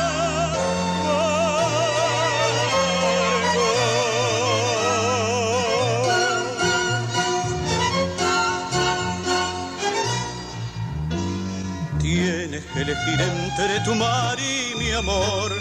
[12.82, 15.51] Elegir entre tu mar y mi amor.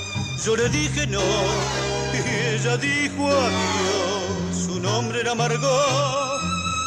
[0.45, 1.23] Yo le dije no
[2.15, 4.67] y ella dijo adiós.
[4.67, 6.41] Su nombre era Margot,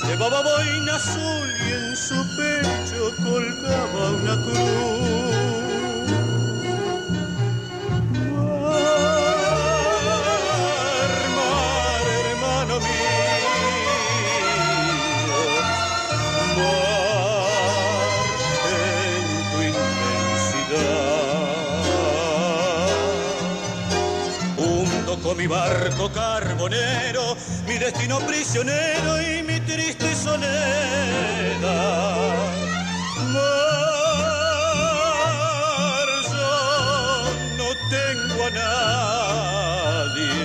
[0.07, 5.70] llevaba boina azul y en su pecho colgaba una cruz.
[25.29, 30.41] Mi barco carbonero, mi destino prisionero y mi triste soledad.
[33.31, 34.49] Mar,
[36.31, 36.57] yo
[37.57, 40.43] no tengo a nadie,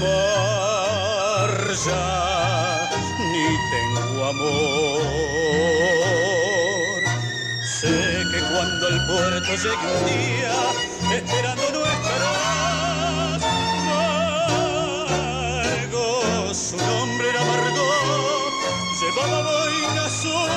[0.00, 1.52] Mar,
[1.86, 2.90] ya
[3.30, 5.04] ni tengo amor.
[7.80, 7.96] Sé
[8.32, 10.56] que cuando el puerto llegue un día,
[11.14, 11.97] esperando nuestra
[19.26, 20.48] llevaba boina azul.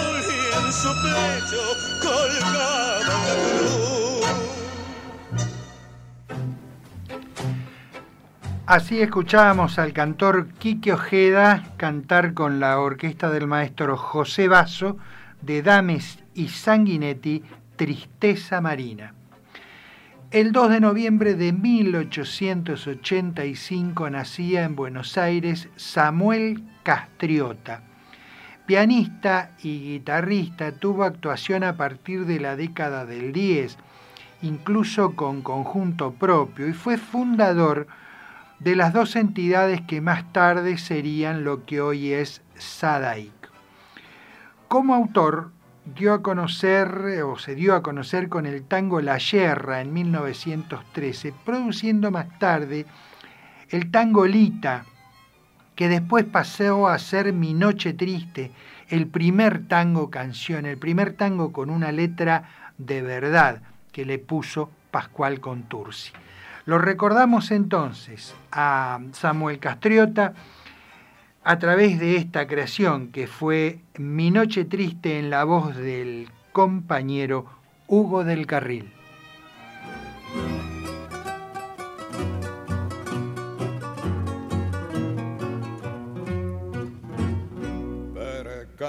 [8.65, 14.95] Así escuchábamos al cantor Quique Ojeda cantar con la orquesta del maestro José Basso
[15.41, 17.43] de Dames y Sanguinetti,
[17.75, 19.13] Tristeza Marina.
[20.29, 27.90] El 2 de noviembre de 1885 nacía en Buenos Aires Samuel Castriota.
[28.71, 33.77] Pianista y guitarrista, tuvo actuación a partir de la década del 10,
[34.43, 37.87] incluso con conjunto propio, y fue fundador
[38.59, 43.33] de las dos entidades que más tarde serían lo que hoy es SADAIC.
[44.69, 45.51] Como autor,
[45.83, 46.87] dio a conocer
[47.25, 52.85] o se dio a conocer con el tango La Yerra en 1913, produciendo más tarde
[53.67, 54.85] el tango Lita,
[55.81, 58.51] que después pasó a ser Mi Noche Triste,
[58.89, 64.69] el primer tango canción, el primer tango con una letra de verdad que le puso
[64.91, 66.11] Pascual Contursi.
[66.65, 70.35] Lo recordamos entonces a Samuel Castriota,
[71.43, 77.47] a través de esta creación que fue Mi Noche Triste en la voz del compañero
[77.87, 78.93] Hugo del Carril.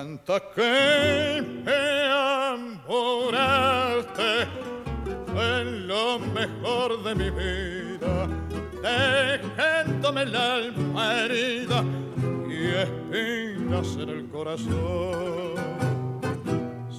[0.03, 1.83] Canta que me
[2.51, 4.33] amoraste
[5.29, 8.29] en lo mejor de mi vida,
[8.83, 11.85] dejándome la alma herida
[12.83, 15.55] espinas en el corazón,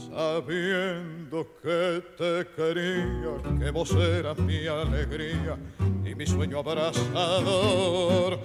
[0.10, 5.58] sabiendo que te quería, que vos eras mi alegría
[6.06, 8.40] y mi sueño abrazador.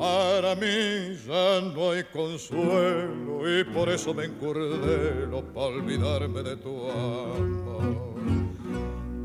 [0.00, 6.90] Para mí ya no hay consuelo y por eso me encurdelo para olvidarme de tu
[6.90, 8.14] amor.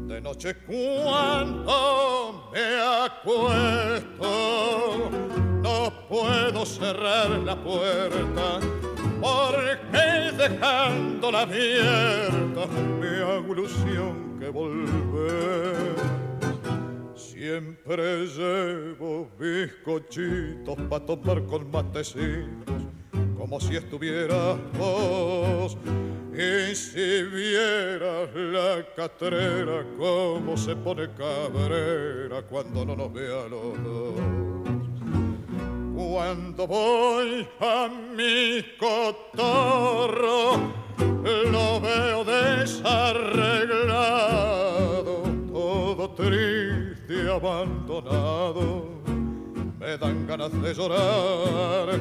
[0.06, 4.30] De noche cuando me acuesto
[5.64, 8.60] no puedo cerrar la puerta
[9.22, 12.68] porque dejando la abierta
[13.00, 16.25] me hago ilusión que volver.
[17.46, 22.82] Siempre llevo bizcochitos para tomar con matecitos,
[23.38, 25.78] como si estuvieras vos.
[26.34, 34.16] Y si vieras la catrera, cómo se pone cabrera cuando no nos vea los dos.
[35.96, 37.88] Cuando voy a
[38.18, 40.74] mi cotorro,
[41.52, 45.22] lo veo desarreglado,
[45.54, 46.95] todo triste,
[47.30, 48.90] abandonado.
[49.80, 52.00] Me dan ganas de llorar.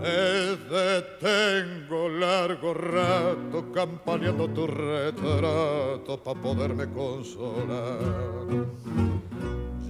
[0.00, 7.98] Me detengo largo rato campaneando tu retrato para poderme consolar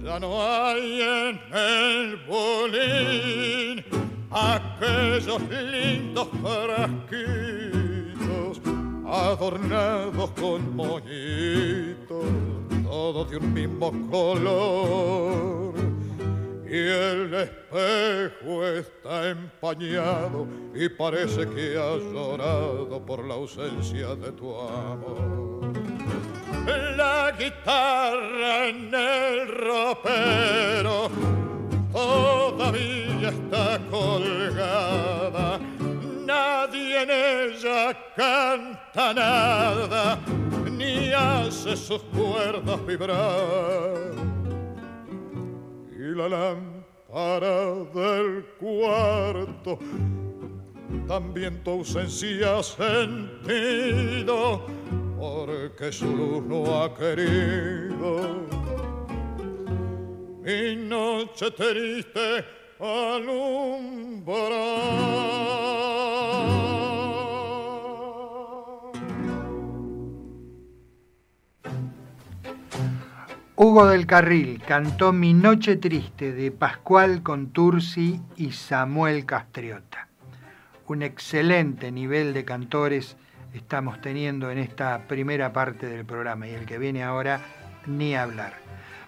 [0.03, 3.83] ya no hay en el bolín
[4.29, 7.23] aquellos lindos frasquitos
[9.07, 12.25] adornados con moñitos,
[12.93, 15.73] todos de un mismo color.
[16.67, 24.55] Y el espejo está empañado y parece que ha llorado por la ausencia de tu
[24.59, 25.73] amor
[26.95, 31.09] la guitarra en el ropero
[31.91, 35.59] todavía está colgada.
[36.25, 40.19] Nadie en ella canta nada,
[40.77, 44.13] ni hace sus cuerdas vibrar.
[45.91, 49.79] Y la lámpara del cuarto
[51.07, 54.65] también tu ausencia ha sentido
[55.19, 58.43] porque su luz no ha querido.
[60.43, 62.45] Mi noche triste
[62.79, 64.53] alumbrar.
[73.55, 80.07] Hugo del Carril cantó Mi Noche Triste de Pascual Contursi y Samuel Castriota.
[80.87, 83.15] Un excelente nivel de cantores
[83.53, 87.41] estamos teniendo en esta primera parte del programa y el que viene ahora
[87.85, 88.55] ni hablar.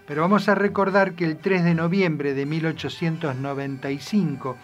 [0.05, 4.57] Pero vamos a recordar que el 3 de noviembre de 1895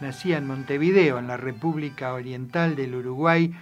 [0.00, 3.54] nacía en Montevideo, en la República Oriental del Uruguay,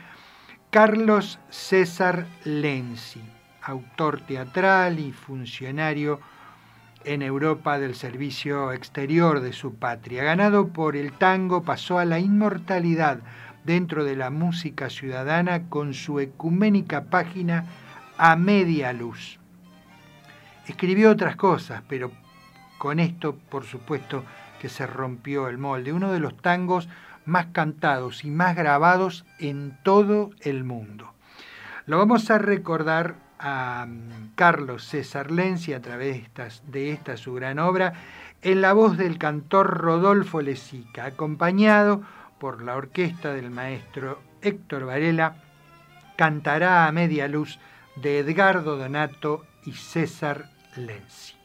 [0.70, 3.20] Carlos César Lenzi,
[3.66, 6.20] autor teatral y funcionario
[7.04, 10.24] en Europa del servicio exterior de su patria.
[10.24, 13.18] Ganado por el tango, pasó a la inmortalidad
[13.64, 17.64] dentro de la música ciudadana con su ecuménica página
[18.16, 19.38] A Media Luz.
[20.66, 22.12] Escribió otras cosas, pero
[22.78, 24.24] con esto, por supuesto,
[24.60, 25.92] que se rompió el molde.
[25.92, 26.88] Uno de los tangos
[27.24, 31.12] más cantados y más grabados en todo el mundo.
[31.86, 36.24] Lo vamos a recordar a mm, Carlos César Lenzi a través
[36.66, 37.94] de esta, su gran obra
[38.42, 42.02] en la voz del cantor Rodolfo Lesica, acompañado
[42.38, 45.36] por la orquesta del maestro Héctor Varela,
[46.16, 47.58] cantará a media luz
[47.96, 51.35] de Edgardo Donato y César Lenzi.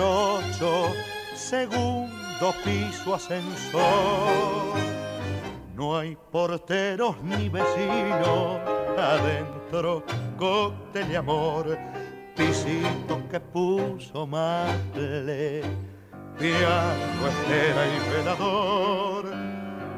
[0.00, 0.92] Ocho,
[1.34, 3.82] segundo piso ascensor.
[5.74, 8.60] No hay porteros ni vecinos,
[8.98, 10.02] adentro,
[10.38, 11.78] cóctel de amor,
[12.36, 15.62] pisito que puso male,
[16.38, 19.24] piano, espera y velador,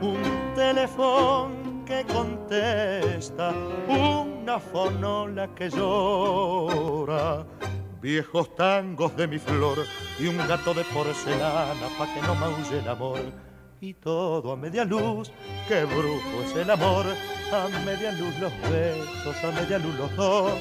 [0.01, 3.53] un teléfono que contesta,
[3.89, 7.45] una fonola que llora
[8.01, 9.79] viejos tangos de mi flor
[10.19, 13.21] y un gato de porcelana pa' que no maulle el amor.
[13.81, 15.31] Y todo a media luz,
[15.69, 17.05] qué brujo es el amor,
[17.53, 20.53] a media luz los besos, a media luz los dos.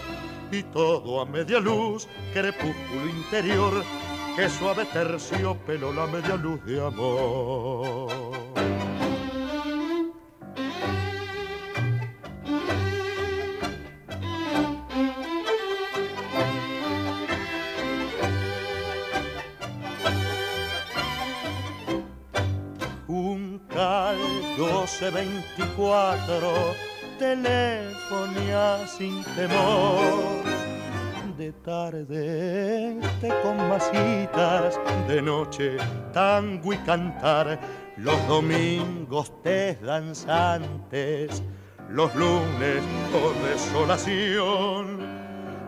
[0.51, 3.83] Y todo a media luz, crepúsculo interior,
[4.35, 8.54] qué suave terciopelo la media luz de amor.
[24.99, 26.73] 1224,
[27.19, 30.45] telefonía sin temor.
[31.37, 34.79] De tarde te con masitas,
[35.09, 35.75] de noche
[36.13, 37.59] tango y cantar,
[37.97, 41.43] los domingos te danzantes,
[41.89, 42.81] los lunes
[43.11, 45.01] por desolación.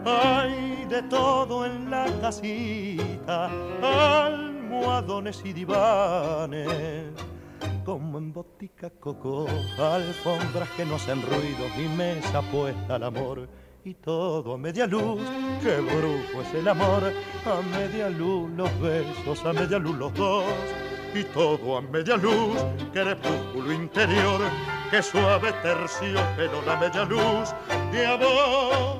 [0.05, 3.49] Hay de todo en la casita,
[3.81, 7.11] almohadones y divanes
[7.87, 9.47] como en botica coco,
[9.79, 13.47] alfombras que no hacen ruido y mesa puesta al amor.
[13.85, 15.21] Y todo a media luz,
[15.63, 17.13] qué brujo es el amor,
[17.45, 20.43] a media luz los besos, a media luz los dos.
[21.15, 22.57] Y todo a media luz,
[22.91, 24.41] crepúsculo interior,
[24.91, 27.55] que suave tercio, pero la media luz
[27.93, 28.99] de amor.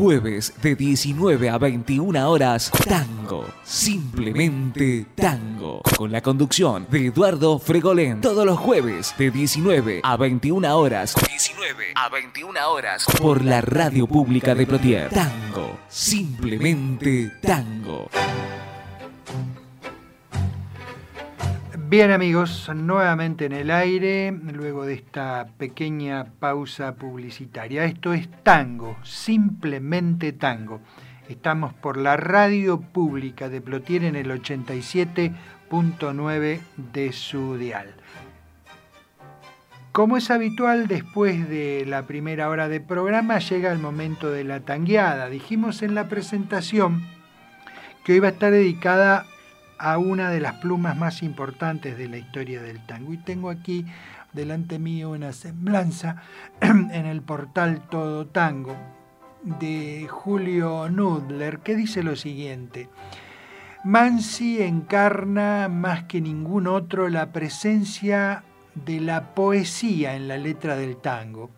[0.00, 3.44] Jueves de 19 a 21 horas, Tango.
[3.62, 5.82] Simplemente Tango.
[5.94, 8.22] Con la conducción de Eduardo Fregolén.
[8.22, 11.14] Todos los jueves de 19 a 21 horas.
[11.28, 13.04] 19 a 21 horas.
[13.20, 15.10] Por la radio pública de Plotier.
[15.10, 15.78] Tango.
[15.90, 18.08] Simplemente Tango.
[21.90, 27.84] Bien amigos, nuevamente en el aire, luego de esta pequeña pausa publicitaria.
[27.84, 30.80] Esto es tango, simplemente tango.
[31.28, 36.60] Estamos por la radio pública de Plotier en el 87.9
[36.92, 37.92] de su dial.
[39.90, 44.60] Como es habitual, después de la primera hora de programa llega el momento de la
[44.60, 45.28] tangueada.
[45.28, 47.04] Dijimos en la presentación
[48.04, 49.26] que hoy va a estar dedicada
[49.80, 53.14] a una de las plumas más importantes de la historia del tango.
[53.14, 53.86] Y tengo aquí
[54.32, 56.22] delante mío una semblanza
[56.60, 58.76] en el portal Todo Tango
[59.42, 62.90] de Julio Nudler que dice lo siguiente.
[63.82, 70.98] Mansi encarna más que ningún otro la presencia de la poesía en la letra del
[70.98, 71.48] tango.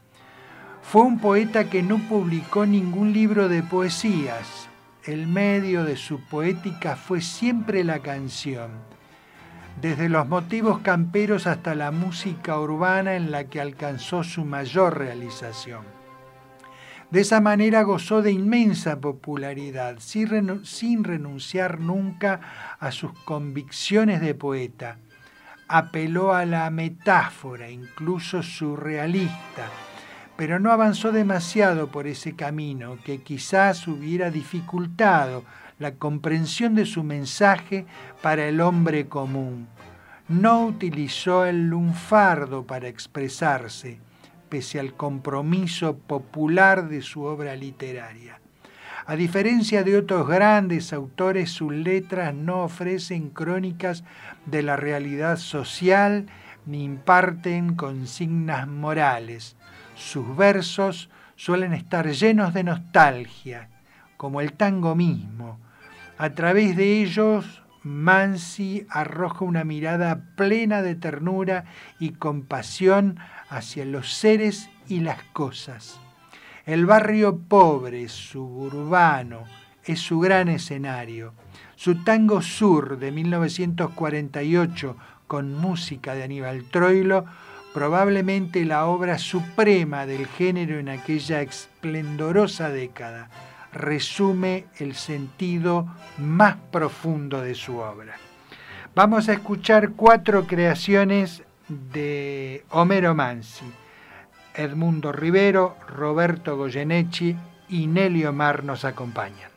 [0.83, 4.69] Fue un poeta que no publicó ningún libro de poesías,
[5.05, 8.71] el medio de su poética fue siempre la canción,
[9.81, 15.85] desde los motivos camperos hasta la música urbana en la que alcanzó su mayor realización.
[17.11, 24.99] De esa manera gozó de inmensa popularidad, sin renunciar nunca a sus convicciones de poeta.
[25.69, 29.69] Apeló a la metáfora, incluso surrealista,
[30.37, 35.45] pero no avanzó demasiado por ese camino que quizás hubiera dificultado
[35.79, 37.87] la comprensión de su mensaje
[38.23, 39.69] para el hombre común.
[40.29, 43.99] No utilizó el lunfardo para expresarse,
[44.49, 48.39] pese al compromiso popular de su obra literaria.
[49.05, 54.05] A diferencia de otros grandes autores, sus letras no ofrecen crónicas
[54.47, 56.27] de la realidad social
[56.65, 59.57] ni imparten consignas morales
[59.95, 63.69] sus versos suelen estar llenos de nostalgia,
[64.17, 65.59] como el tango mismo.
[66.19, 71.65] A través de ellos, Mansi arroja una mirada plena de ternura
[71.99, 73.19] y compasión
[73.49, 75.99] hacia los seres y las cosas.
[76.65, 79.45] El barrio pobre, suburbano,
[79.85, 81.35] es su gran escenario.
[81.75, 87.25] Su tango sur de 1948, con música de Aníbal Troilo,
[87.73, 93.29] probablemente la obra suprema del género en aquella esplendorosa década.
[93.73, 98.17] resume el sentido más profundo de su obra.
[98.95, 103.65] Vamos a escuchar cuatro creaciones de Homero Mansi,
[104.55, 107.35] Edmundo Rivero, Roberto Goyenechi
[107.71, 109.52] y Nelio Mar nos acompañan.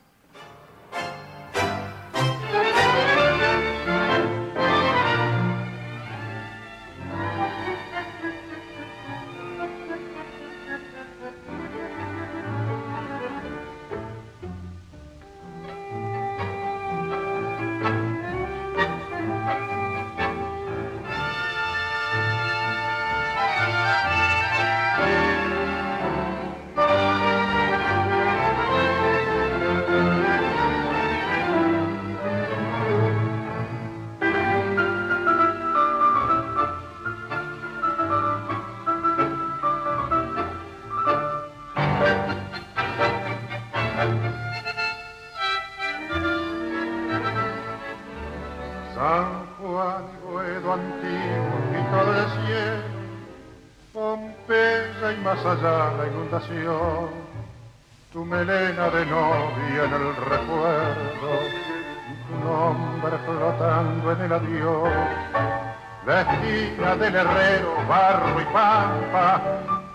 [66.98, 69.42] Del herrero, barro y pampa,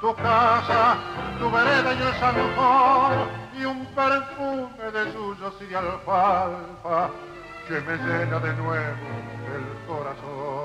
[0.01, 0.97] tu casa,
[1.39, 3.29] tu vereda y el zanjón,
[3.59, 7.11] y un perfume de suyos y alfalfa
[7.67, 9.07] que me llena de nuevo
[9.55, 10.61] el corazón.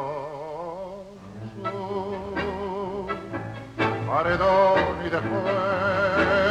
[4.08, 6.46] paredón y después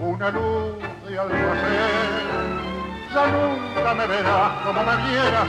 [0.00, 0.76] una luz
[1.08, 2.06] de almacén.
[3.12, 5.48] Ya nunca me verás como me vieras,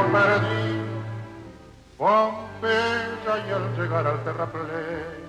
[0.00, 1.00] Cielo perdido,
[1.98, 5.20] Pompeya y al llegar al terraplén,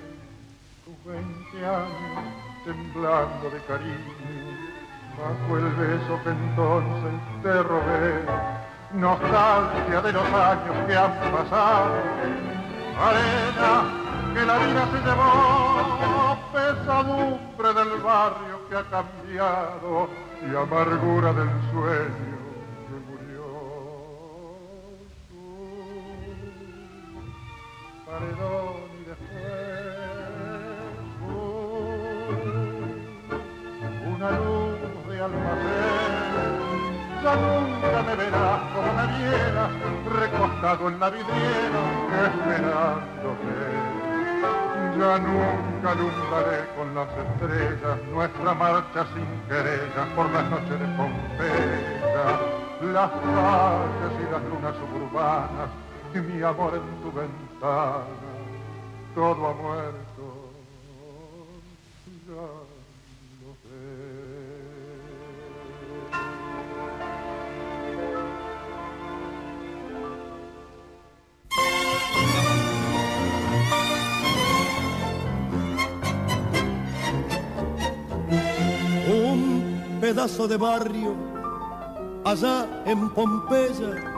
[0.85, 4.57] tus veinte años temblando de cariño,
[5.17, 7.13] bajo el beso que entonces
[7.43, 8.25] te robé,
[8.93, 11.93] nostalgia de los años que han pasado,
[12.97, 13.83] arena
[14.33, 20.09] que la vida se llevó, pesadumbre del barrio que ha cambiado
[20.41, 22.40] y amargura del sueño
[28.11, 29.31] paredón y después
[34.13, 36.11] una luz de almacén.
[37.23, 39.71] Ya nunca me verás como me vieras,
[40.19, 41.81] recostado en la vidriera,
[42.25, 43.55] esperándote.
[44.99, 52.27] Ya nunca alumbraré con las estrellas nuestra marcha sin querellas por las noches de Pompeya,
[52.91, 55.69] las calles y las lunas suburbanas
[56.13, 57.50] y mi amor en tu ventana.
[57.61, 60.23] Todo ha muerto.
[62.27, 62.71] Ya.
[80.01, 81.15] pedazo de barrio
[82.25, 84.10] allá en Pompeya,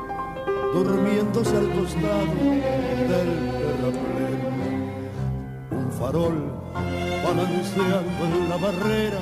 [0.74, 2.44] durmiéndose al costado
[3.10, 4.40] del terraplén.
[5.72, 6.38] Un farol
[7.24, 9.20] balanceando en la barrera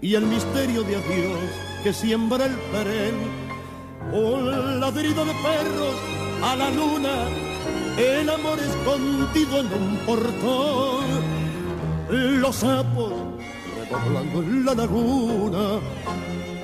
[0.00, 1.50] y el misterio de adiós
[1.82, 3.14] que siembra el perén.
[4.12, 5.96] Un ladrido de perros
[6.42, 7.14] a la luna,
[7.96, 11.04] el amor escondido en un portón.
[12.10, 13.12] Los sapos
[13.94, 15.80] hablando en la laguna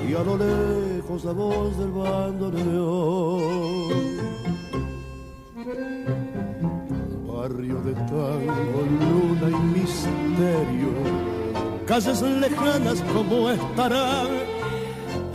[0.08, 3.38] y a lo lejos la voz del bandoneón.
[7.26, 10.92] Barrio de tango, luna y misterio,
[11.86, 14.28] calles lejanas como estarán,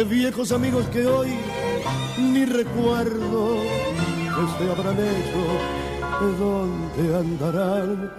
[0.10, 1.30] viejos amigos que hoy
[2.20, 5.44] ni recuerdo que se habrán hecho,
[6.20, 8.12] de dónde andarán.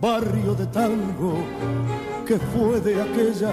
[0.00, 1.34] Barrio de tango,
[2.26, 3.52] que fue de aquella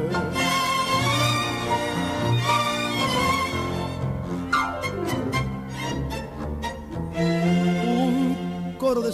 [8.81, 9.11] Coro de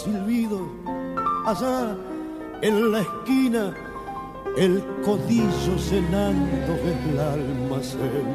[1.45, 1.97] allá
[2.61, 3.76] en la esquina
[4.55, 8.28] el codillo cenando el almacén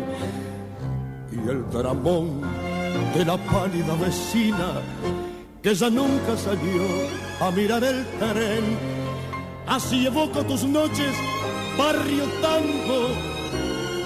[1.32, 2.42] y el dramón
[3.14, 4.72] de la pálida vecina
[5.62, 6.82] que ya nunca salió
[7.40, 8.64] a mirar el tren.
[9.66, 11.14] Así evoco tus noches,
[11.78, 13.00] barrio tango,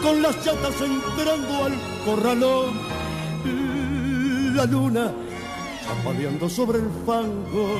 [0.01, 1.75] con las chatas entrando al
[2.05, 2.71] corralón.
[4.55, 5.13] La luna
[5.87, 7.79] chapaleando sobre el fango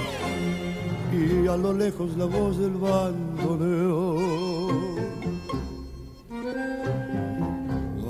[1.13, 4.27] y a lo lejos la voz del bandoneón.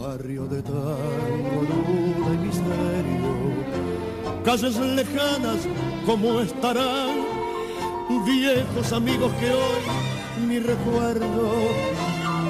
[0.01, 3.33] Barrio de tango, luna y misterio,
[4.45, 5.69] calles lejanas
[6.05, 7.25] como estarán,
[8.25, 11.53] viejos amigos que hoy ni recuerdo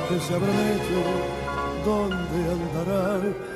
[0.08, 1.00] que se habrán hecho,
[1.84, 3.55] dónde andarán.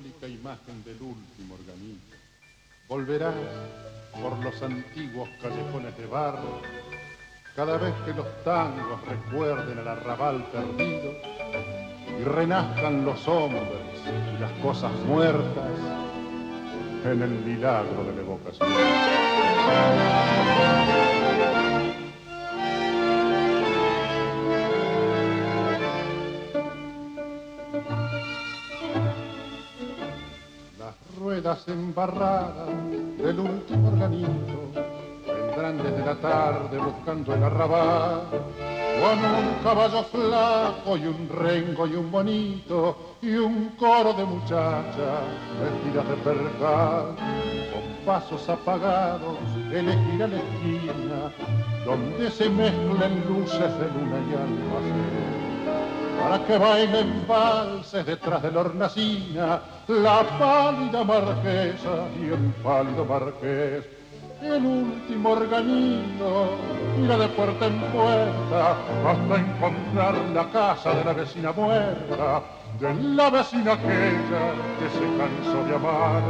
[0.00, 2.16] Melancólica imagen del último organito,
[2.88, 3.34] volverás
[4.20, 6.62] por los antiguos callejones de barro,
[7.54, 11.12] cada vez que los tangos recuerden el arrabal perdido
[12.18, 13.64] y renazcan los hombres
[14.06, 15.70] y las cosas muertas
[17.04, 18.68] en el milagro de la evocación.
[31.40, 32.68] Ruedas embarradas
[33.16, 34.60] del último organito
[35.26, 38.20] vendrán desde la tarde buscando el arrabal.
[39.00, 45.22] Con un caballo flaco y un rengo y un bonito y un coro de muchachas
[45.62, 47.16] vestidas de percal
[47.72, 49.38] con pasos apagados
[49.72, 51.32] elegir a la esquina
[51.86, 55.39] donde se mezclen luces de luna y almacén
[56.20, 63.84] para que bailen valses detrás de la hornacina la pálida marquesa y el pálido marqués.
[64.42, 66.56] El último organito
[67.02, 72.42] irá de puerta en puerta hasta encontrar la casa de la vecina muerta,
[72.78, 74.44] de la vecina aquella
[74.78, 76.22] que se cansó de amar.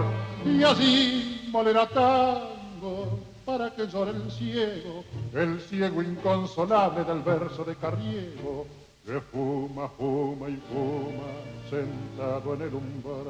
[0.44, 5.04] Y así molerá tango para que llore el ciego,
[5.34, 8.66] el ciego inconsolable del verso de Carriego
[9.10, 11.30] que fuma, fuma y fuma
[11.68, 13.26] sentado en el umbral.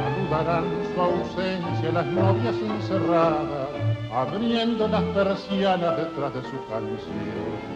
[0.00, 0.64] Saludarán
[0.94, 3.68] su ausencia las novias encerradas,
[4.10, 7.75] abriendo las persianas detrás de su canción.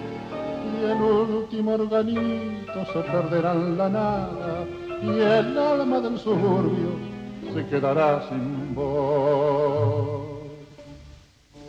[0.80, 4.64] Y el último organito se perderá en la nada,
[5.02, 6.92] y el alma del suburbio
[7.52, 10.30] se quedará sin voz.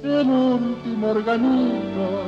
[0.02, 2.24] El último organito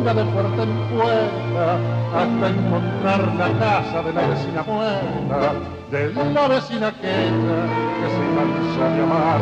[0.00, 1.78] irá de puerta en puerta
[2.12, 5.52] hasta encontrar la casa de la vecina muerta,
[5.92, 7.58] de la vecina aquella
[8.00, 9.40] que se cansó de amar,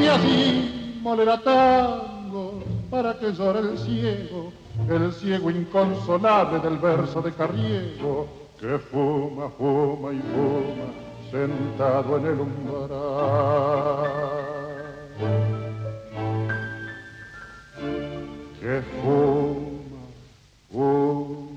[0.00, 4.52] y así molerá tango para que llore el ciego,
[4.88, 8.26] el ciego inconsolable del verso de Carriego,
[8.58, 12.90] que fuma, fuma y fuma sentado en el umbral.
[18.60, 20.00] Que fuma,
[20.72, 21.49] fuma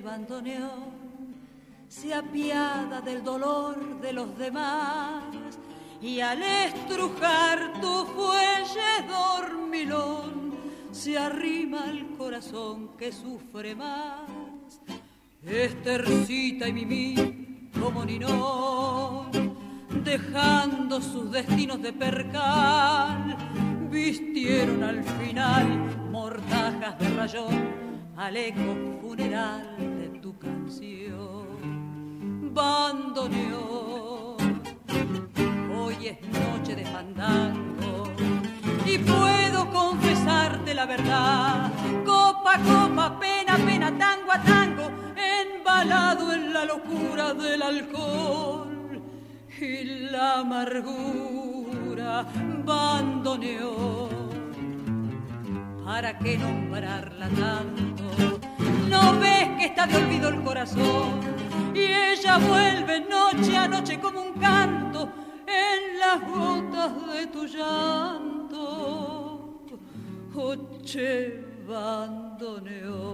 [0.00, 1.00] bandoneón
[1.88, 5.24] se apiada del dolor de los demás
[6.00, 10.54] y al estrujar tu fuelle dormilón
[10.92, 14.20] se arrima el corazón que sufre más.
[15.44, 19.30] Estercita y Mimi como Ninón,
[20.04, 23.36] dejando sus destinos de percal,
[23.90, 27.89] vistieron al final mortajas de rayón
[28.20, 31.46] al eco funeral de tu canción.
[32.52, 34.36] Bandoneón,
[35.74, 38.12] hoy es noche de fandango
[38.84, 41.72] y puedo confesarte la verdad.
[42.04, 49.00] Copa, copa, pena, pena, tango a tango, embalado en la locura del alcohol
[49.58, 52.26] y la amargura.
[52.66, 54.29] Bandoneón
[55.90, 58.04] ¿para qué nombrarla tanto?
[58.88, 61.18] No ves que está de olvido el corazón
[61.74, 65.10] y ella vuelve noche a noche como un canto
[65.48, 68.68] en las gotas de tu llanto.
[70.32, 73.10] Oche bandoneón.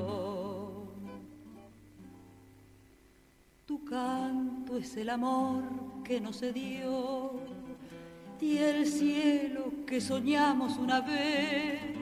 [3.65, 5.63] Tu canto es el amor
[6.05, 7.41] que no se dio
[8.39, 11.97] y el cielo que soñamos una vez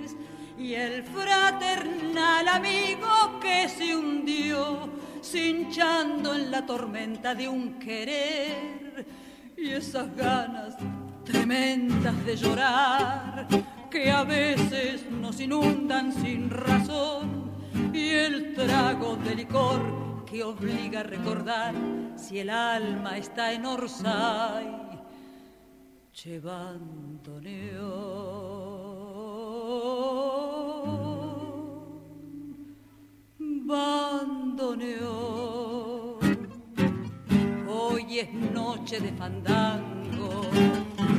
[0.59, 4.89] y el fraternal amigo que se hundió,
[5.23, 9.07] cinchando en la tormenta de un querer,
[9.57, 10.77] y esas ganas
[11.25, 13.47] tremendas de llorar
[13.91, 17.53] que a veces nos inundan sin razón,
[17.93, 21.75] y el trago de licor que obliga a recordar
[22.17, 24.67] si el alma está en Orsay,
[26.25, 27.41] llevando
[33.65, 34.99] bandoneón.
[37.66, 40.43] Hoy es noche de fandango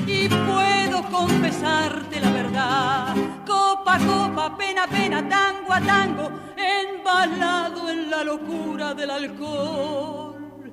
[0.05, 3.15] y puedo confesarte la verdad.
[3.45, 10.72] Copa copa, pena pena, tango a tango, embalado en la locura del alcohol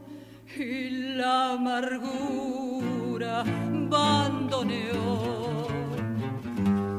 [0.57, 3.45] y la amargura
[3.89, 4.93] bandoneón.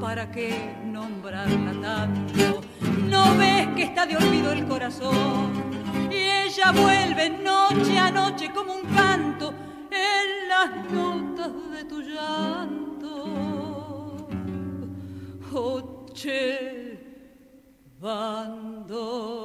[0.01, 2.72] ¿Para qué nombrarla tanto?
[3.13, 5.51] No ves que está de olvido el corazón
[6.09, 6.15] y
[6.45, 9.53] ella vuelve noche a noche como un canto
[9.91, 13.15] en las notas de tu llanto.
[15.53, 16.99] Oche,
[18.01, 19.42] bando.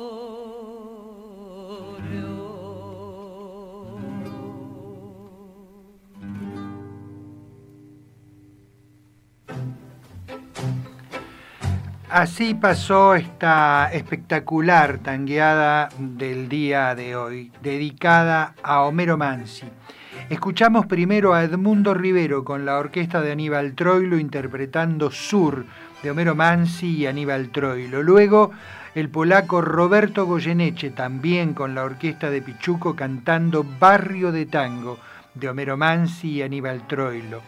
[12.10, 19.66] Así pasó esta espectacular tangueada del día de hoy, dedicada a Homero Mansi.
[20.30, 25.66] Escuchamos primero a Edmundo Rivero con la orquesta de Aníbal Troilo interpretando Sur
[26.02, 28.02] de Homero Mansi y Aníbal Troilo.
[28.02, 28.52] Luego
[28.94, 34.98] el polaco Roberto Goyeneche también con la orquesta de Pichuco cantando Barrio de Tango
[35.34, 37.42] de Homero Mansi y Aníbal Troilo.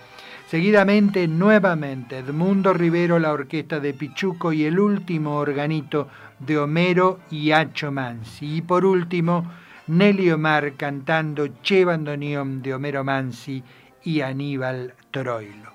[0.50, 6.08] Seguidamente, nuevamente, Edmundo Rivero, la orquesta de Pichuco y el último organito
[6.40, 8.56] de Homero y Acho Mansi.
[8.56, 9.48] Y por último,
[9.86, 13.62] Nelly Omar cantando Che Bandoneón de Homero Mansi
[14.02, 15.70] y Aníbal Troilo.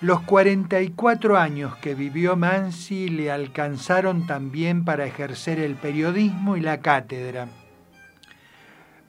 [0.00, 6.80] Los 44 años que vivió Mansi le alcanzaron también para ejercer el periodismo y la
[6.80, 7.46] cátedra,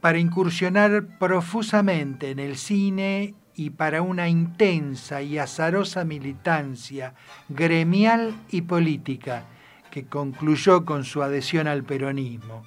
[0.01, 7.15] para incursionar profusamente en el cine y para una intensa y azarosa militancia
[7.49, 9.45] gremial y política
[9.89, 12.63] que concluyó con su adhesión al peronismo.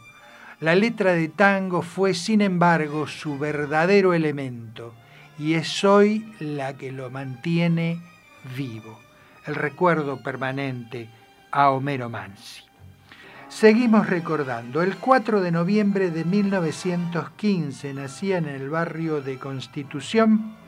[0.59, 4.93] La letra de tango fue, sin embargo, su verdadero elemento
[5.39, 8.03] y es hoy la que lo mantiene
[8.57, 8.99] vivo,
[9.47, 11.09] el recuerdo permanente
[11.53, 12.63] a Homero Mansi.
[13.49, 20.60] Seguimos recordando, el 4 de noviembre de 1915 nacía en el barrio de Constitución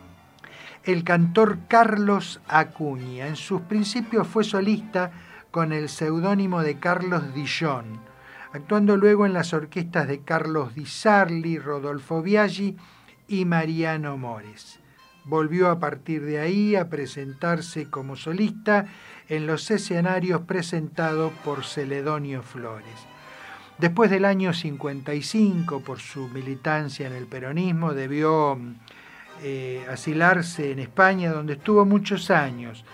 [0.84, 3.28] el cantor Carlos Acuña.
[3.28, 5.12] En sus principios fue solista
[5.50, 8.00] con el seudónimo de Carlos Dillon,
[8.52, 12.76] actuando luego en las orquestas de Carlos Di Sarli, Rodolfo Biaggi
[13.28, 14.80] y Mariano Mores.
[15.24, 18.86] Volvió a partir de ahí a presentarse como solista
[19.28, 23.06] en los escenarios presentados por Celedonio Flores.
[23.78, 28.58] Después del año 55, por su militancia en el peronismo, debió
[29.42, 32.84] eh, asilarse en España, donde estuvo muchos años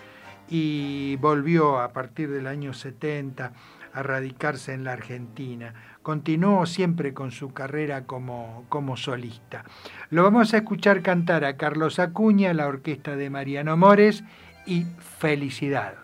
[0.48, 3.52] y volvió a partir del año 70
[3.92, 5.74] a radicarse en la Argentina.
[6.02, 9.64] Continuó siempre con su carrera como, como solista.
[10.10, 14.24] Lo vamos a escuchar cantar a Carlos Acuña, la orquesta de Mariano Mores
[14.64, 14.86] y
[15.18, 15.94] Felicidad.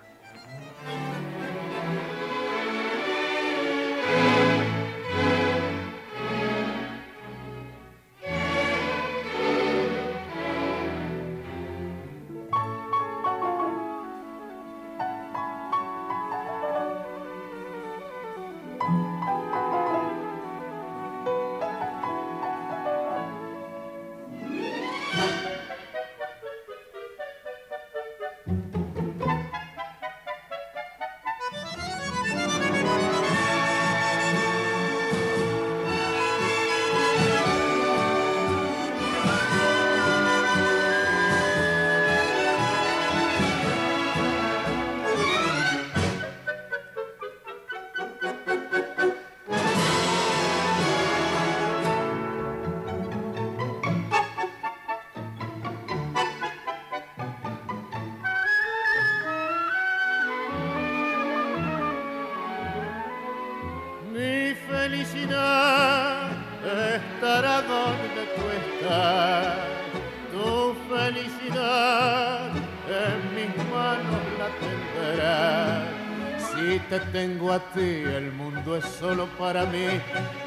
[79.38, 79.86] Para mí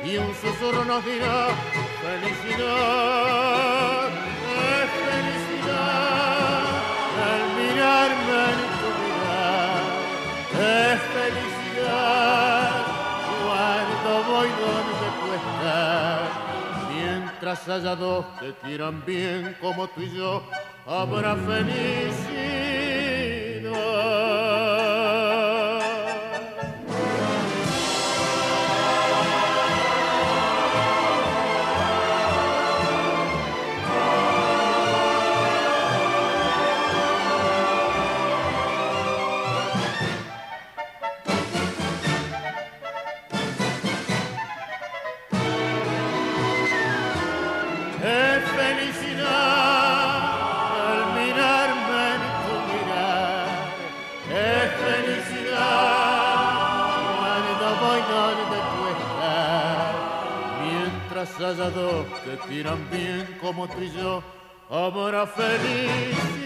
[0.03, 1.47] y un susurro nos dirá
[2.01, 4.09] felicidad,
[4.73, 6.63] es felicidad
[7.29, 9.81] el mirarme en tu mirar,
[10.53, 12.71] es felicidad
[13.43, 16.29] cuando voy donde tú estás.
[16.93, 20.31] Mientras haya dos que quieran bien como tú y yo,
[20.85, 22.36] habrá felicidad.
[63.41, 64.23] Como tú y yo,
[65.27, 66.37] felicidad.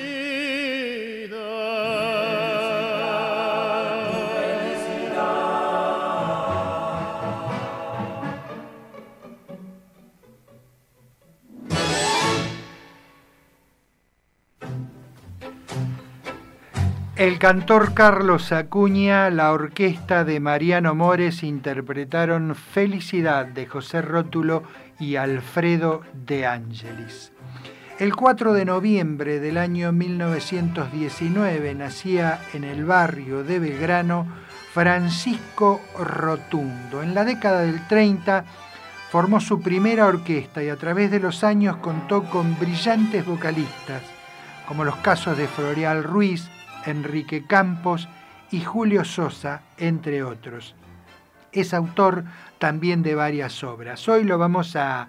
[17.22, 24.64] El cantor Carlos Acuña, la orquesta de Mariano Mores interpretaron Felicidad de José Rótulo
[25.02, 27.34] y Alfredo de Ángelis.
[27.98, 34.28] El 4 de noviembre del año 1919 nacía en el barrio de Belgrano
[34.74, 37.02] Francisco Rotundo.
[37.02, 38.46] En la década del 30
[39.10, 44.04] formó su primera orquesta y a través de los años contó con brillantes vocalistas,
[44.68, 46.48] como los casos de Florial Ruiz,
[46.86, 48.08] Enrique Campos
[48.52, 50.76] y Julio Sosa, entre otros.
[51.52, 52.24] Es autor
[52.62, 54.08] también de varias obras.
[54.08, 55.08] Hoy lo vamos a,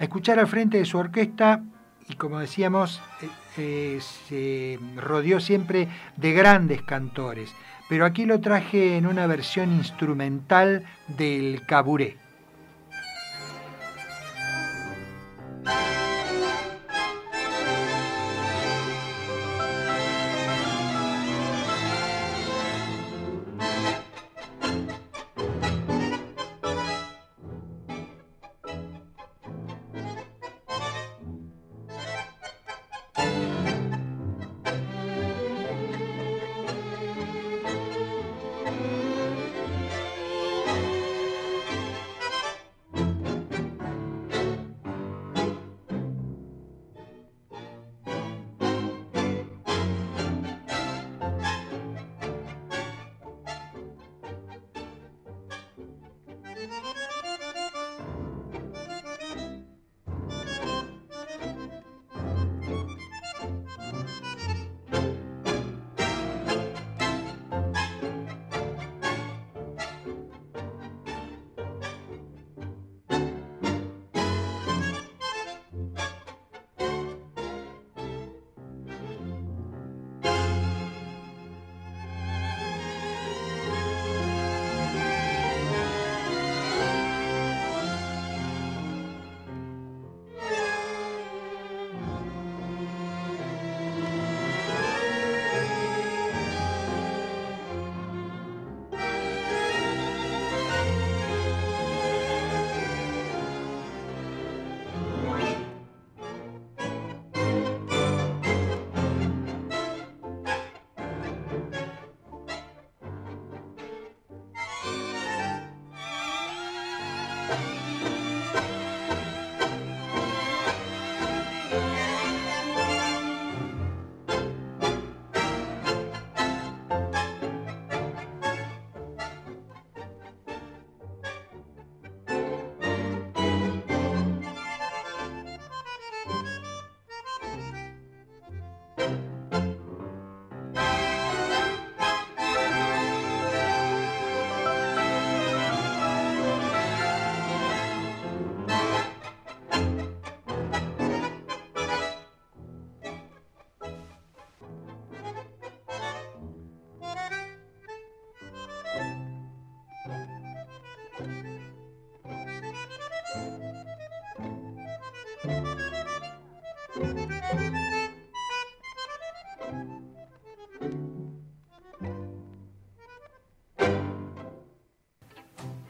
[0.00, 1.62] escuchar al frente de su orquesta
[2.08, 7.54] y como decíamos, eh, eh, se rodeó siempre de grandes cantores,
[7.88, 12.16] pero aquí lo traje en una versión instrumental del caburé.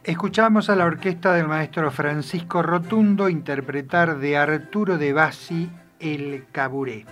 [0.08, 5.68] Escuchamos a la orquesta del maestro Francisco Rotundo interpretar de Arturo de Bassi
[6.00, 7.04] El Caburé.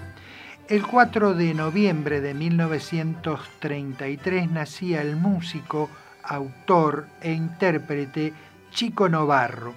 [0.66, 5.90] El 4 de noviembre de 1933 nacía el músico,
[6.22, 8.32] autor e intérprete
[8.70, 9.74] Chico Novarro.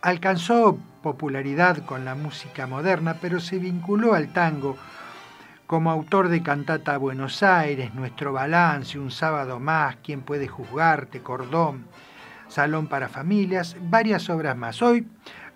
[0.00, 4.76] Alcanzó popularidad con la música moderna, pero se vinculó al tango
[5.66, 11.20] como autor de Cantata Buenos Aires, Nuestro Balance, Un Sábado Más, ¿Quién puede juzgarte?
[11.20, 11.86] Cordón,
[12.48, 14.80] Salón para Familias, varias obras más.
[14.82, 15.06] Hoy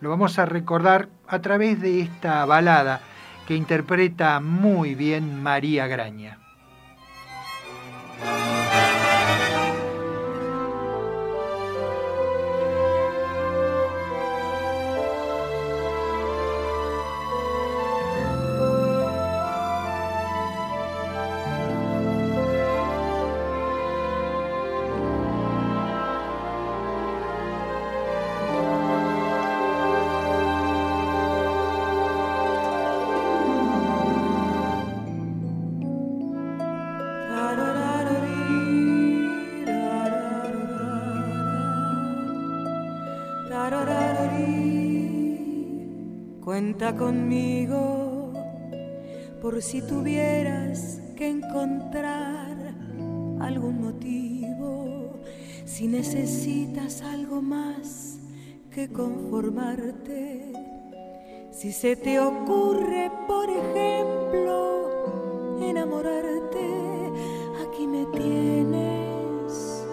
[0.01, 3.01] lo vamos a recordar a través de esta balada
[3.47, 6.39] que interpreta muy bien María Graña.
[49.61, 52.57] Si tuvieras que encontrar
[53.41, 55.21] algún motivo,
[55.67, 58.19] si necesitas algo más
[58.71, 60.53] que conformarte,
[61.53, 64.89] si se te ocurre, por ejemplo,
[65.63, 67.13] enamorarte,
[67.67, 69.85] aquí me tienes.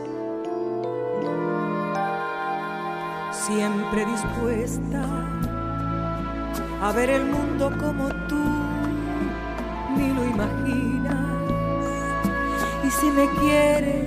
[3.31, 5.03] Siempre dispuesta
[6.81, 8.46] a ver el mundo como tú
[10.38, 11.15] imaginas.
[12.85, 14.05] Y si me quieres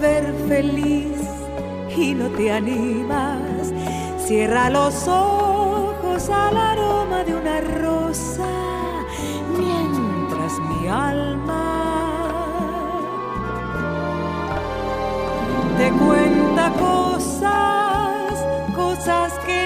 [0.00, 1.20] ver feliz
[1.96, 3.72] y no te animas,
[4.18, 8.48] cierra los ojos al aroma de una rosa
[9.56, 11.62] mientras mi alma
[15.78, 18.44] te cuenta cosas,
[18.74, 19.63] cosas que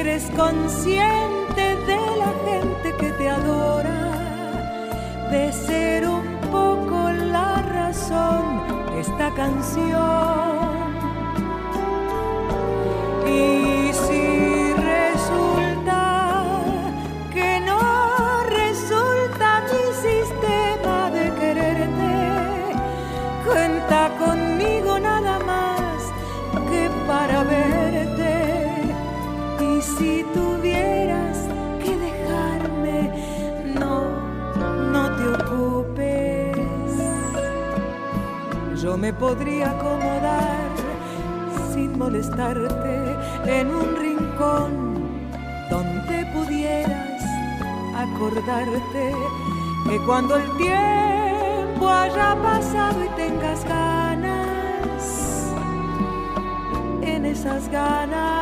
[0.00, 4.00] eres consciente de la gente que te adora,
[5.30, 10.60] de ser un poco la razón de esta canción.
[39.12, 40.70] Podría acomodar
[41.72, 43.16] sin molestarte
[43.46, 44.70] en un rincón
[45.70, 47.22] donde pudieras
[47.96, 49.14] acordarte
[49.88, 54.10] que cuando el tiempo haya pasado y tengas ganas
[57.30, 58.39] esas ganas.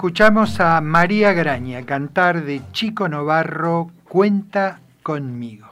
[0.00, 5.68] Escuchamos a María Graña cantar de Chico Novarro, Cuenta conmigo.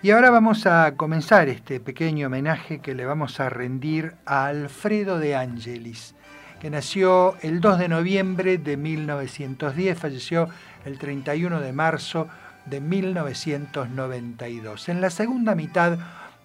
[0.00, 5.18] Y ahora vamos a comenzar este pequeño homenaje que le vamos a rendir a Alfredo
[5.18, 6.14] de Angelis,
[6.62, 10.48] que nació el 2 de noviembre de 1910, falleció
[10.86, 12.28] el 31 de marzo
[12.64, 14.88] de 1992.
[14.88, 15.98] En la segunda mitad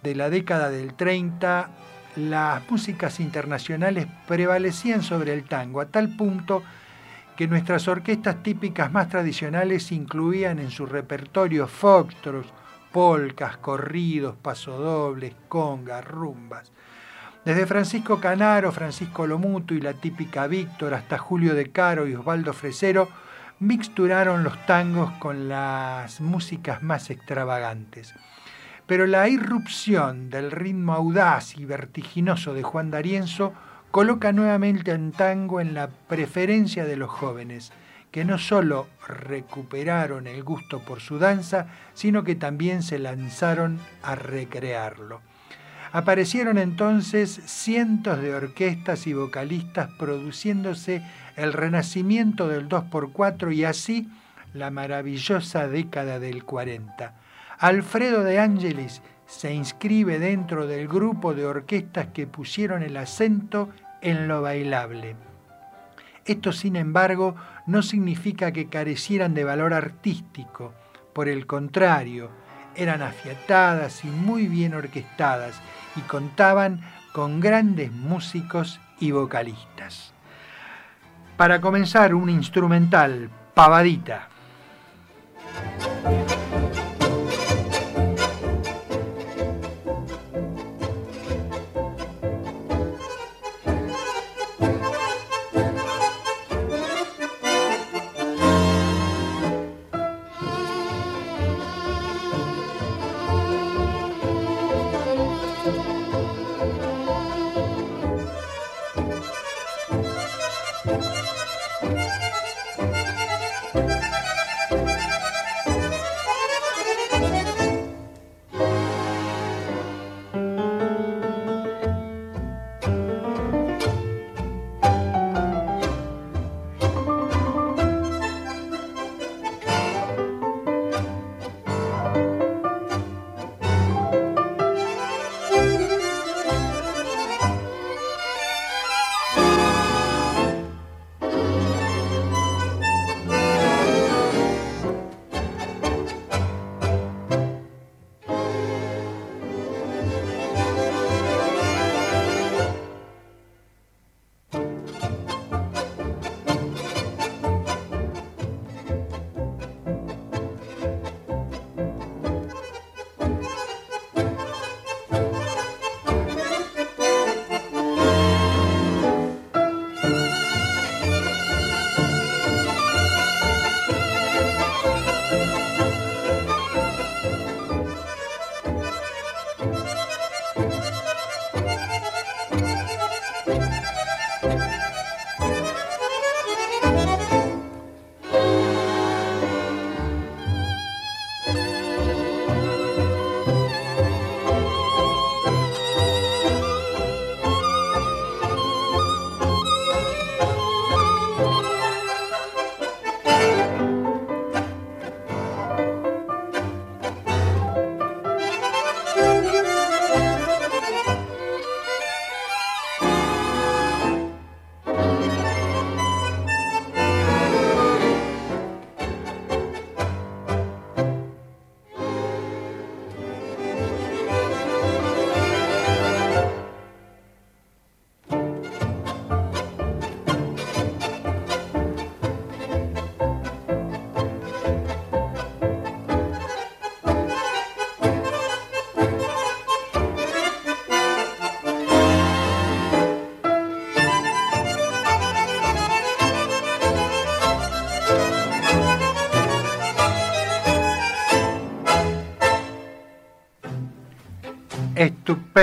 [0.03, 1.69] de la década del 30,
[2.17, 6.80] las músicas internacionales prevalecían sobre el tango, a tal punto que
[7.47, 12.45] nuestras orquestas típicas más tradicionales incluían en su repertorio foxtros,
[12.91, 16.71] polcas, corridos, pasodobles, congas, rumbas.
[17.43, 22.53] Desde Francisco Canaro, Francisco Lomuto y la típica Víctor hasta Julio De Caro y Osvaldo
[22.53, 23.09] Fresero
[23.59, 28.13] mixturaron los tangos con las músicas más extravagantes.
[28.87, 33.53] pero la irrupción del ritmo audaz y vertiginoso de Juan D'Arienzo
[33.91, 37.71] coloca nuevamente en tango en la preferencia de los jóvenes,
[38.11, 44.15] que no solo recuperaron el gusto por su danza, sino que también se lanzaron a
[44.15, 45.21] recrearlo.
[45.93, 51.01] Aparecieron entonces cientos de orquestas y vocalistas produciéndose
[51.35, 54.09] el renacimiento del 2x4 y así
[54.53, 57.13] la maravillosa década del 40.
[57.59, 59.01] Alfredo de Ángeles
[59.31, 63.69] se inscribe dentro del grupo de orquestas que pusieron el acento
[64.01, 65.15] en lo bailable.
[66.25, 67.35] Esto, sin embargo,
[67.65, 70.73] no significa que carecieran de valor artístico.
[71.13, 72.29] Por el contrario,
[72.75, 75.61] eran afiatadas y muy bien orquestadas
[75.95, 76.81] y contaban
[77.13, 80.13] con grandes músicos y vocalistas.
[81.37, 84.27] Para comenzar, un instrumental, Pavadita.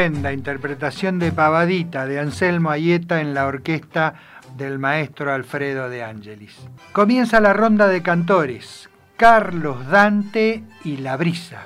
[0.07, 4.15] Interpretación de Pavadita de Anselmo Ayeta en la orquesta
[4.57, 6.57] del maestro Alfredo de Ángelis.
[6.93, 11.65] Comienza la ronda de cantores, Carlos Dante y La Brisa.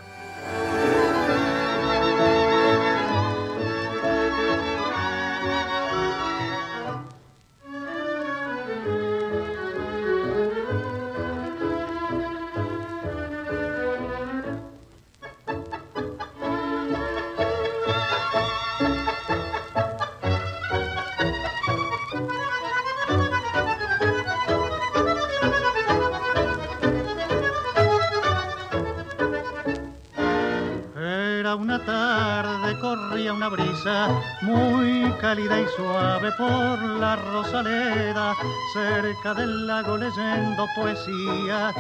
[35.34, 38.36] Cálida y suave por la rosaleda,
[38.74, 41.72] cerca del lago leyendo poesía.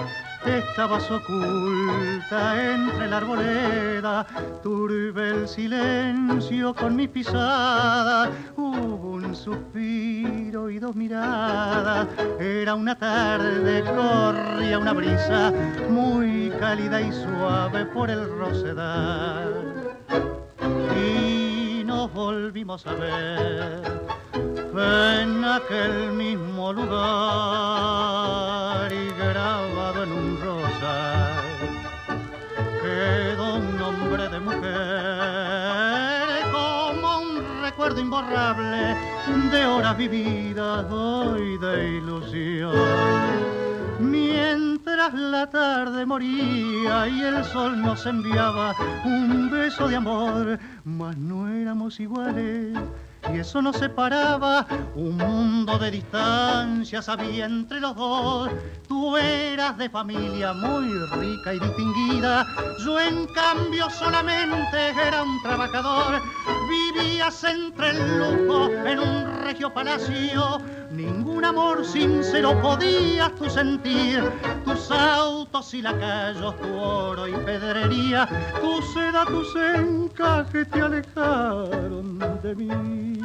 [0.46, 4.26] estabas oculta entre la arboleda,
[4.62, 12.08] turbe el silencio con mi pisada, hubo un suspiro y dos miradas,
[12.40, 15.52] era una tarde, corría una brisa
[15.90, 19.72] muy cálida y suave por el rosedal.
[22.10, 23.82] Volvimos a ver
[24.74, 26.92] en aquel mismo lugar
[28.92, 31.44] y grabado en un rosal
[32.82, 34.62] quedó un nombre de mujer
[36.50, 38.96] como un recuerdo imborrable
[39.52, 43.51] de horas vividas hoy de ilusión.
[44.42, 48.74] Mientras la tarde moría y el sol nos enviaba
[49.04, 52.76] un beso de amor, mas no éramos iguales
[53.32, 54.66] y eso nos separaba,
[54.96, 58.50] un mundo de distancias había entre los dos.
[58.88, 60.88] Tú eras de familia muy
[61.20, 62.44] rica y distinguida,
[62.84, 66.20] yo en cambio solamente era un trabajador.
[66.68, 70.58] Vivías entre el lujo en un regio palacio,
[70.92, 74.22] ningún amor sincero podías tú sentir.
[74.64, 78.28] Tus autos y lacayos, tu oro y pedrería,
[78.60, 83.18] tu seda, tus encajes te alejaron de mí.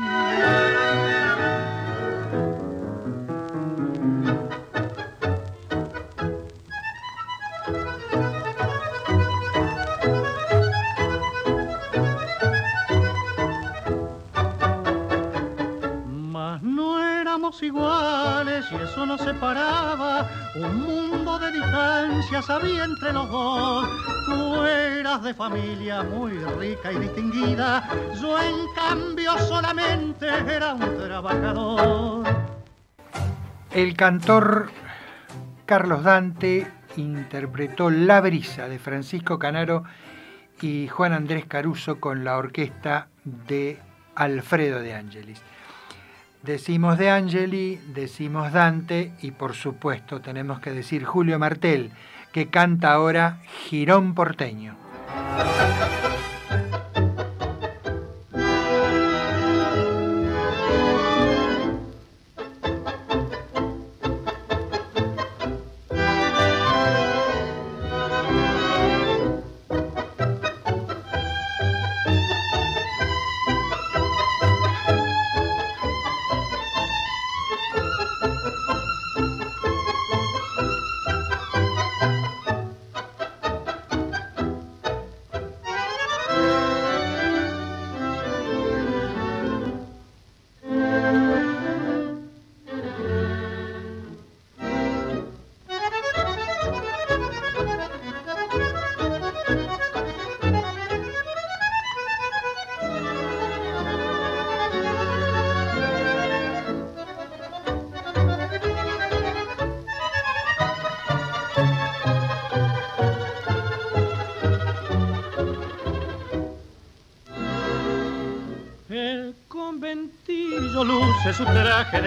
[17.48, 20.30] No éramos iguales y eso nos separaba.
[20.56, 23.88] Un mundo de distancias había entre los dos.
[24.26, 27.88] Tú eras de familia muy rica y distinguida.
[28.22, 32.28] Yo en cambio solamente era un trabajador.
[33.72, 34.70] El cantor
[35.66, 36.68] Carlos Dante
[36.98, 39.84] interpretó La Brisa de Francisco Canaro
[40.62, 43.80] y Juan Andrés Caruso con la orquesta de
[44.16, 45.42] Alfredo de Angelis.
[46.48, 51.92] Decimos de Angeli, decimos Dante y por supuesto tenemos que decir Julio Martel,
[52.32, 54.78] que canta ahora Girón porteño.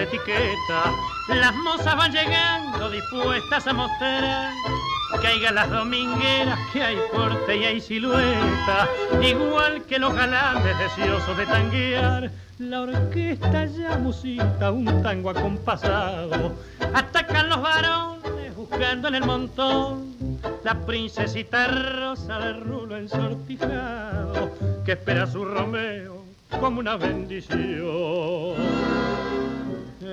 [0.03, 0.93] Etiqueta.
[1.29, 4.53] Las mozas van llegando dispuestas a mostrar
[5.19, 8.87] que hay las domingueras, que hay porte y hay silueta.
[9.21, 16.53] Igual que los galanes deseosos de tanguear, la orquesta ya musita un tango acompasado.
[16.93, 24.51] Atacan los varones buscando en el montón la princesita rosa de rulo ensortijado
[24.85, 26.23] que espera su Romeo
[26.59, 28.80] como una bendición.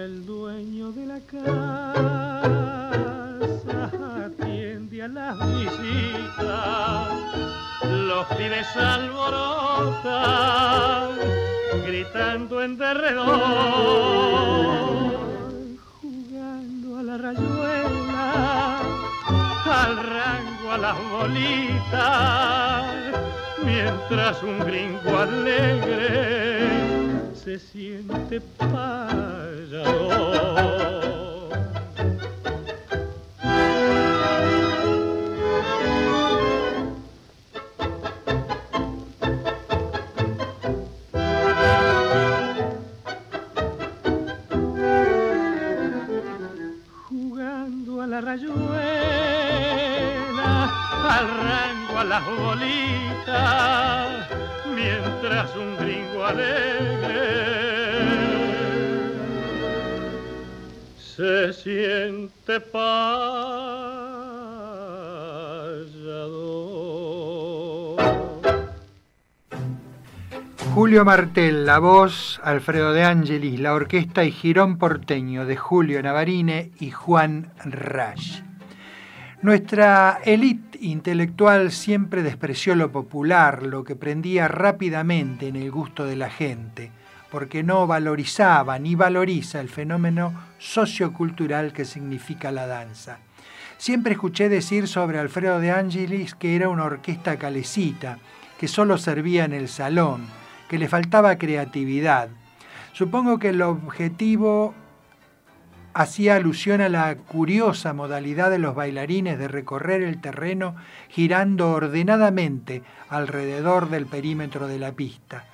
[0.08, 2.64] El dueño de la casa
[4.24, 7.08] atiende a las visitas,
[7.90, 10.08] los pibes alborotan,
[11.84, 13.26] gritando en derredor,
[16.00, 18.78] jugando a la rayuela,
[19.66, 22.86] al rango, a las bolitas
[23.62, 26.87] mientras un gringo alegre
[27.44, 29.88] se siente payador.
[47.08, 48.68] Jugando a la rayuela,
[51.08, 54.28] al rango, a las bolitas,
[54.78, 57.58] mientras un gringo alegre
[60.98, 63.18] se siente payador.
[70.74, 76.70] Julio Martel, la voz, Alfredo de Angelis, la orquesta y girón porteño de Julio Navarine
[76.78, 78.47] y Juan Rash.
[79.40, 86.16] Nuestra élite intelectual siempre despreció lo popular, lo que prendía rápidamente en el gusto de
[86.16, 86.90] la gente,
[87.30, 93.18] porque no valorizaba ni valoriza el fenómeno sociocultural que significa la danza.
[93.76, 98.18] Siempre escuché decir sobre Alfredo de Angelis que era una orquesta calecita,
[98.58, 100.26] que solo servía en el salón,
[100.68, 102.28] que le faltaba creatividad.
[102.92, 104.74] Supongo que el objetivo
[105.94, 110.76] hacía alusión a la curiosa modalidad de los bailarines de recorrer el terreno
[111.08, 115.44] girando ordenadamente alrededor del perímetro de la pista.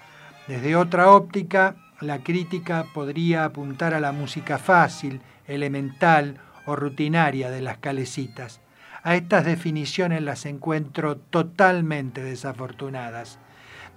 [0.46, 7.62] Desde otra óptica, la crítica podría apuntar a la música fácil, elemental o rutinaria de
[7.62, 8.60] las calecitas.
[9.02, 13.38] A estas definiciones las encuentro totalmente desafortunadas.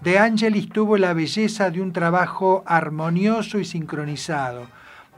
[0.02, 4.68] De Angelis tuvo la belleza de un trabajo armonioso y sincronizado,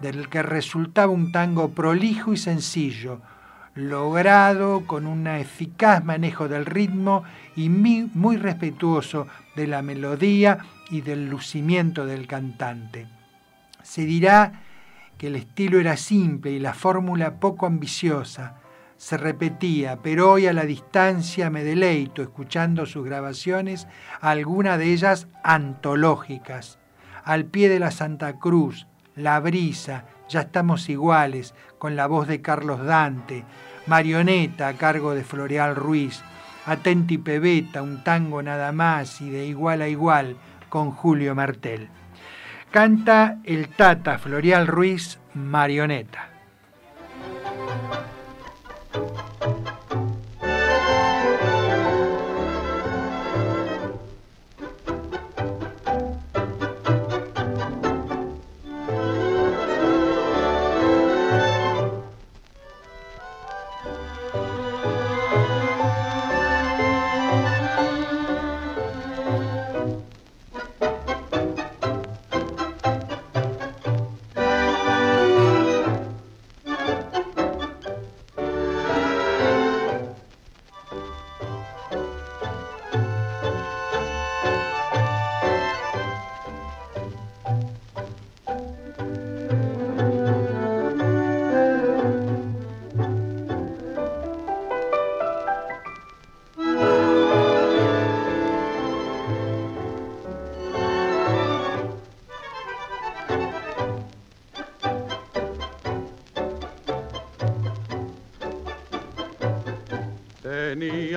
[0.02, 3.22] del que resultaba un tango prolijo y sencillo,
[3.76, 7.24] logrado con un eficaz manejo del ritmo
[7.56, 10.60] y muy respetuoso de la melodía
[10.90, 13.08] y del lucimiento del cantante.
[13.84, 14.64] Se dirá
[15.18, 18.56] que el estilo era simple y la fórmula poco ambiciosa,
[19.00, 23.88] se repetía, pero hoy a la distancia me deleito escuchando sus grabaciones,
[24.20, 26.80] algunas de ellas antológicas.
[27.24, 28.88] Al pie de la Santa Cruz,
[29.20, 33.44] La Brisa, Ya estamos iguales, con la voz de Carlos Dante,
[33.86, 36.22] Marioneta a cargo de Floreal Ruiz,
[36.66, 40.38] Atenti Pebeta, un tango nada más y de igual a igual
[40.70, 41.90] con Julio Martel.
[42.72, 46.30] Canta el Tata Floreal Ruiz, Marioneta.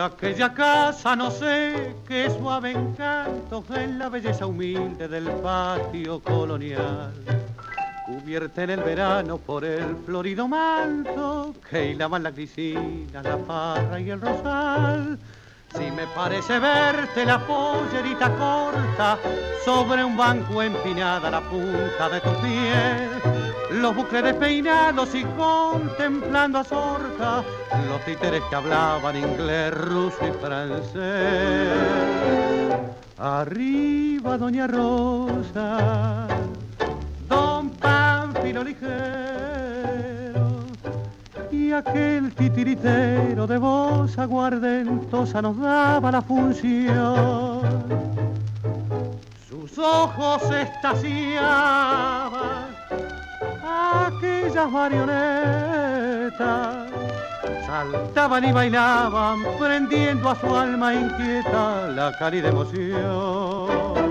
[0.04, 7.12] Aquella casa no sé qué suave encanto en la belleza humilde del patio colonial.
[8.06, 14.10] Cubierta en el verano por el florido manto que hilaban la grisina, la parra y
[14.10, 15.18] el rosal.
[15.76, 19.18] Si me parece verte la pollerita corta
[19.64, 23.42] sobre un banco empinada la punta de tu piel
[23.72, 27.42] los bucles despeinados y contemplando a Sorca,
[27.88, 31.70] los títeres que hablaban inglés, ruso y francés.
[33.18, 36.26] Arriba Doña Rosa,
[37.28, 38.82] Don Pánfilo ligero
[41.50, 47.62] y aquel titiritero de voz aguardentosa nos daba la función.
[49.48, 52.32] Sus ojos estaciaban
[53.62, 56.91] aquellas marionetas
[57.66, 64.01] saltaban y bailaban, prendiendo a su alma inquieta la cálida emoción.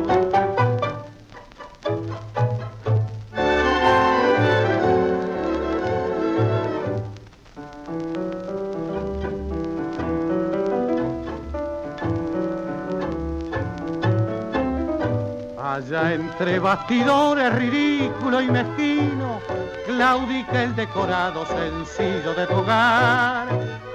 [15.81, 19.39] Allá entre bastidores ridículo y mezquino,
[19.87, 23.47] claudica el decorado sencillo de tu hogar.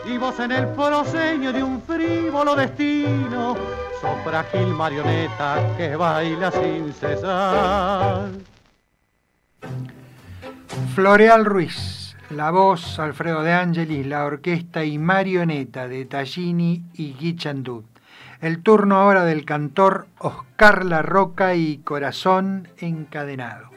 [0.05, 3.57] Y vos en el proseño de un frívolo destino,
[4.01, 8.31] sos frágil marioneta que baila sin cesar.
[10.93, 17.96] Floreal Ruiz, la voz Alfredo de Angelis, la orquesta y marioneta de Tallini y Guichandut.
[18.41, 23.71] El turno ahora del cantor Oscar La Roca y Corazón Encadenado.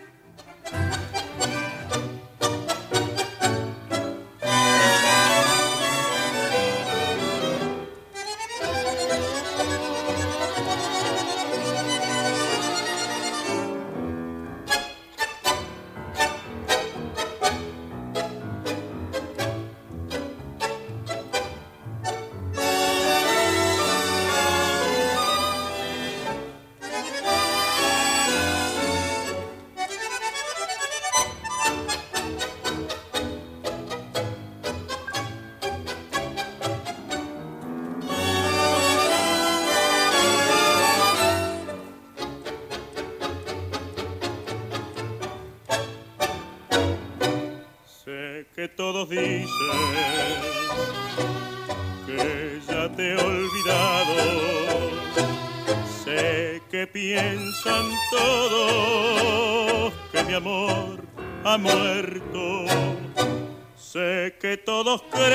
[61.43, 62.65] Ha muerto.
[63.76, 65.30] Sé que todos creen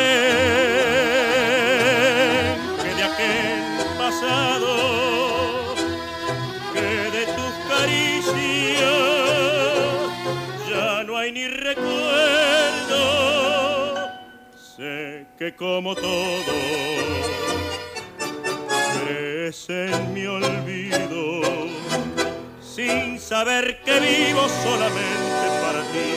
[2.82, 3.62] que de aquel
[3.98, 5.74] pasado,
[6.72, 8.82] que de tus caricias
[10.70, 13.02] ya no hay ni recuerdo.
[14.76, 16.52] Sé que como todo
[19.02, 21.42] crees en mi olvido,
[22.74, 26.10] sin saber que vivo solamente para ti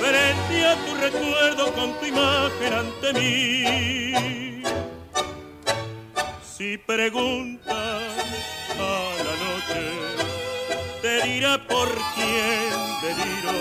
[0.00, 4.62] frente a tu recuerdo con tu imagen ante mí.
[6.42, 8.02] Si preguntas
[8.78, 9.82] a la noche,
[11.02, 12.72] te dirá por quién
[13.02, 13.58] deliro.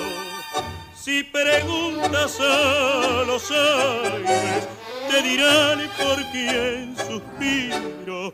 [0.95, 4.67] Si preguntas a los aires,
[5.09, 8.33] te dirán por quién suspiro.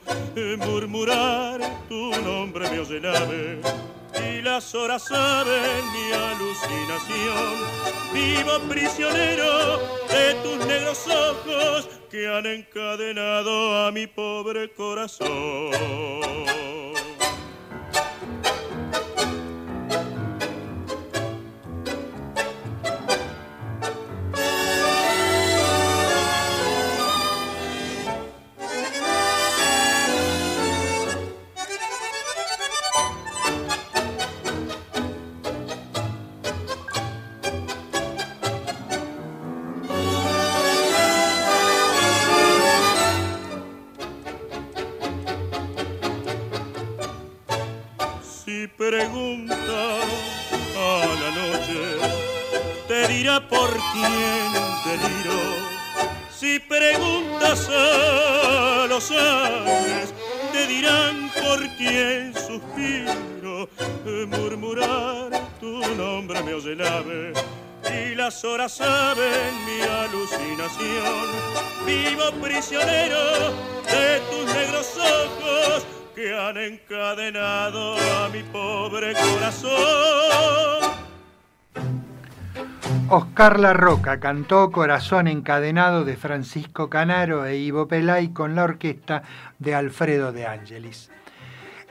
[0.65, 3.01] Murmurar tu nombre me oye
[4.27, 7.55] y las horas saben mi alucinación.
[8.13, 9.79] Vivo prisionero
[10.09, 15.71] de tus negros ojos que han encadenado a mi pobre corazón.
[56.41, 60.13] Si preguntas a los ángeles,
[60.51, 63.69] te dirán por quién suspiro.
[64.27, 65.29] Murmurar
[65.59, 67.33] tu nombre me oye el ave
[67.89, 71.25] y las horas saben mi alucinación.
[71.85, 73.51] Vivo prisionero
[73.85, 81.00] de tus negros ojos que han encadenado a mi pobre corazón.
[83.09, 89.23] Oscar La Roca cantó Corazón encadenado de Francisco Canaro e Ivo Pelay con la orquesta
[89.59, 91.11] de Alfredo de Angelis.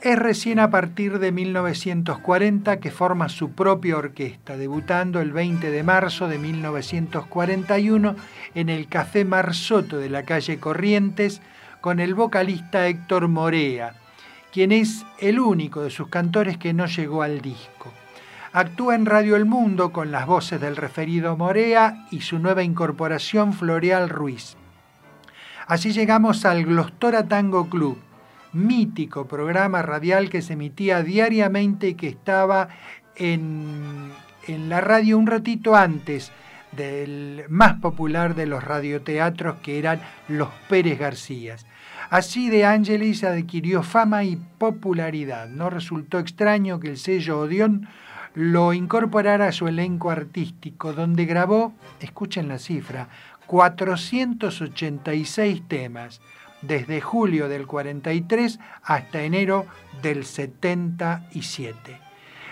[0.02, 5.82] Es recién a partir de 1940 que forma su propia orquesta, debutando el 20 de
[5.82, 8.16] marzo de 1941
[8.54, 11.42] en el Café Marsoto de la calle Corrientes
[11.82, 13.92] con el vocalista Héctor Morea,
[14.52, 17.92] quien es el único de sus cantores que no llegó al disco.
[18.52, 23.52] Actúa en Radio El Mundo con las voces del referido Morea y su nueva incorporación
[23.52, 24.56] Floreal Ruiz.
[25.68, 27.96] Así llegamos al Glostora Tango Club,
[28.52, 32.70] mítico programa radial que se emitía diariamente y que estaba
[33.14, 34.10] en,
[34.48, 36.32] en la radio un ratito antes
[36.72, 41.66] del más popular de los radioteatros que eran Los Pérez Garcías.
[42.10, 45.48] Así de Angelis adquirió fama y popularidad.
[45.48, 47.86] No resultó extraño que el sello Odeón
[48.34, 53.08] lo incorporara a su elenco artístico, donde grabó, escuchen la cifra,
[53.46, 56.20] 486 temas,
[56.62, 59.66] desde julio del 43 hasta enero
[60.02, 61.98] del 77.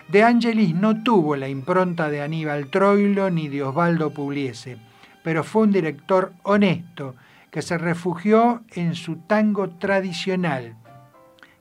[0.08, 4.78] De Angelis no tuvo la impronta de Aníbal Troilo ni de Osvaldo Pugliese,
[5.22, 7.14] pero fue un director honesto
[7.50, 10.76] que se refugió en su tango tradicional,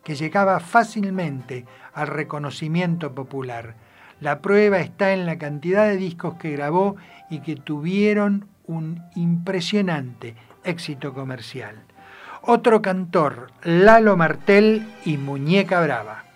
[0.03, 3.76] que llegaba fácilmente al reconocimiento popular.
[4.19, 6.95] La prueba está en la cantidad de discos que grabó
[7.30, 11.76] y que tuvieron un impresionante éxito comercial.
[12.41, 16.26] Otro cantor, Lalo Martel y Muñeca Brava.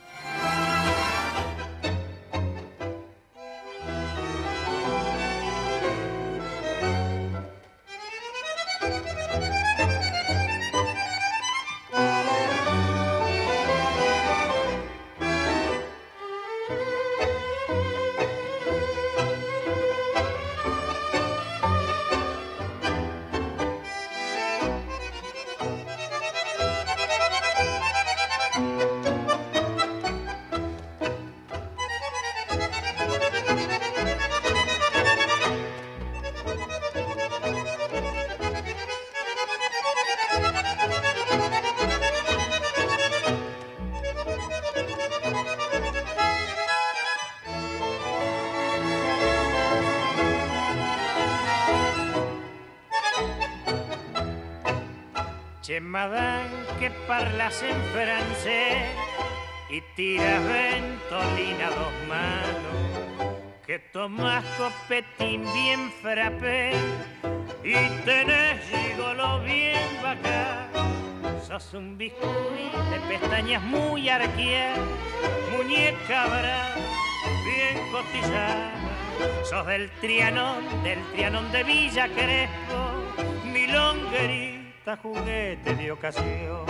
[79.66, 86.66] Del Trianón, del Trianón de Villa Crespo, mi longuerita juguete de ocasión.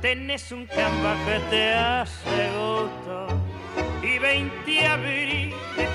[0.00, 3.26] Tenés un camba que te hace gusto
[4.02, 5.54] y 20 abriles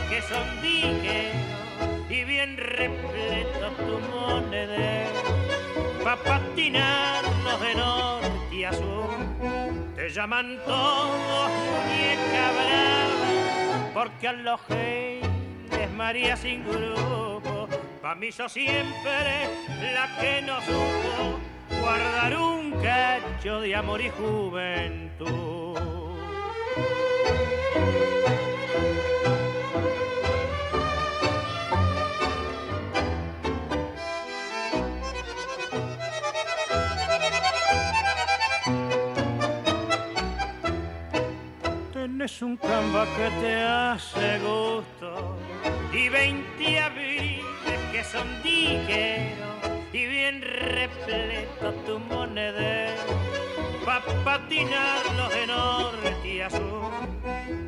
[0.09, 5.21] que son digueros y bien repleto tu monedero
[6.03, 9.15] pa' patinarlos de norte a sur.
[9.95, 14.33] Te llaman todos muñeca brava porque a
[15.83, 17.67] es María sin grupo.
[18.01, 19.49] Pa' mí sos siempre
[19.93, 21.39] la que no supo
[21.81, 25.45] guardar un cacho de amor y juventud.
[42.25, 45.37] Tenés un camba que te hace gusto
[45.93, 53.03] y 20 abriles que son digueros y bien repleto tu monedero
[53.85, 56.91] pa' patinarlos de norte a sur.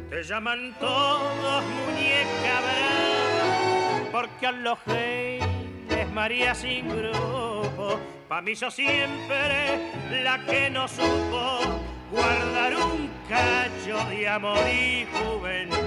[0.10, 8.00] Te llaman todos muñeca brava porque a los es María sin grupo.
[8.28, 15.78] Pa' mí yo siempre la que no supo guardar un cacho de amor y juventud.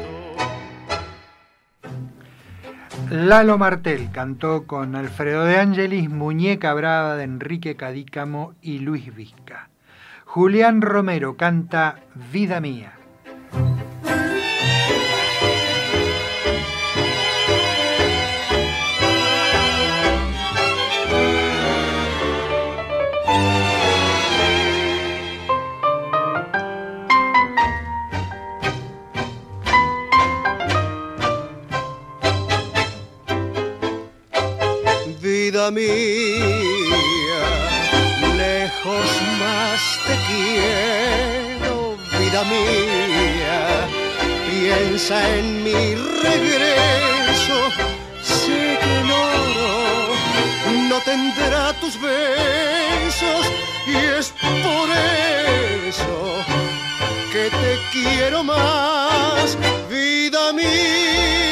[3.10, 9.68] Lalo Martel cantó con Alfredo de Angelis Muñeca Brava de Enrique Cadícamo y Luis Vizca.
[10.24, 11.96] Julián Romero canta
[12.32, 12.99] Vida Mía.
[35.50, 37.42] Vida mía,
[38.36, 39.08] lejos
[39.40, 43.88] más te quiero, vida mía,
[44.48, 47.58] piensa en mi regreso,
[48.22, 50.14] sé que oro
[50.88, 53.44] no tendrá tus besos
[53.88, 54.32] y es
[54.62, 54.88] por
[55.88, 56.44] eso
[57.32, 59.58] que te quiero más,
[59.88, 61.49] vida mía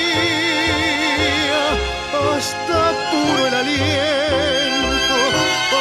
[2.39, 5.19] hasta puro el aliento,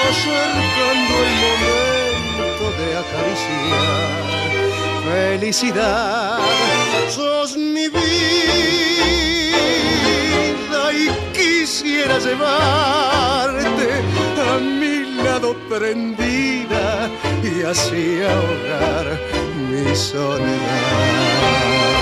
[0.10, 4.12] acercando el momento de acariciar.
[5.12, 6.40] Felicidad,
[7.10, 8.04] sos mi vida
[10.94, 10.96] y
[11.38, 13.88] quisiera llevarte
[14.50, 16.86] a mi lado prendida
[17.44, 19.06] y así ahogar
[19.70, 21.97] mi soledad.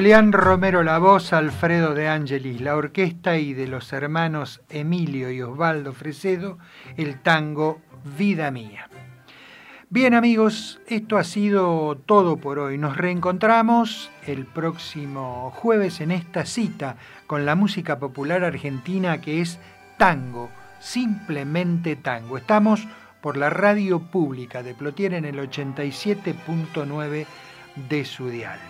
[0.00, 5.42] Julián Romero la voz, Alfredo de Angelis la orquesta y de los hermanos Emilio y
[5.42, 6.56] Osvaldo Fresedo
[6.96, 7.82] el tango
[8.16, 8.88] Vida Mía.
[9.90, 12.78] Bien amigos, esto ha sido todo por hoy.
[12.78, 16.96] Nos reencontramos el próximo jueves en esta cita
[17.26, 19.58] con la música popular argentina que es
[19.98, 20.48] tango,
[20.80, 22.38] simplemente tango.
[22.38, 22.88] Estamos
[23.20, 27.26] por la radio pública de Plotier en el 87.9
[27.90, 28.69] de su dial.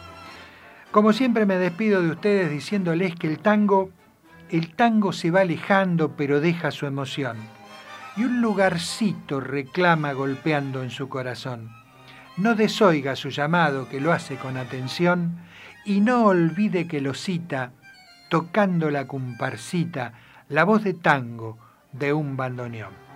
[0.91, 3.91] Como siempre me despido de ustedes diciéndoles que el tango,
[4.51, 7.37] el tango se va alejando pero deja su emoción.
[8.17, 11.71] Y un lugarcito reclama golpeando en su corazón.
[12.37, 15.39] No desoiga su llamado que lo hace con atención
[15.85, 17.71] y no olvide que lo cita,
[18.29, 20.15] tocando la comparsita,
[20.49, 21.57] la voz de tango
[21.93, 23.10] de un bandoneón.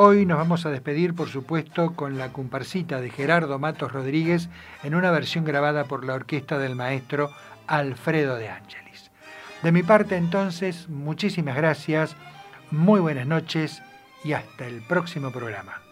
[0.00, 4.48] Hoy nos vamos a despedir, por supuesto, con la comparsita de Gerardo Matos Rodríguez
[4.84, 7.32] en una versión grabada por la orquesta del maestro
[7.66, 9.10] Alfredo de Ángelis.
[9.64, 12.14] De mi parte, entonces, muchísimas gracias,
[12.70, 13.82] muy buenas noches
[14.22, 15.87] y hasta el próximo programa.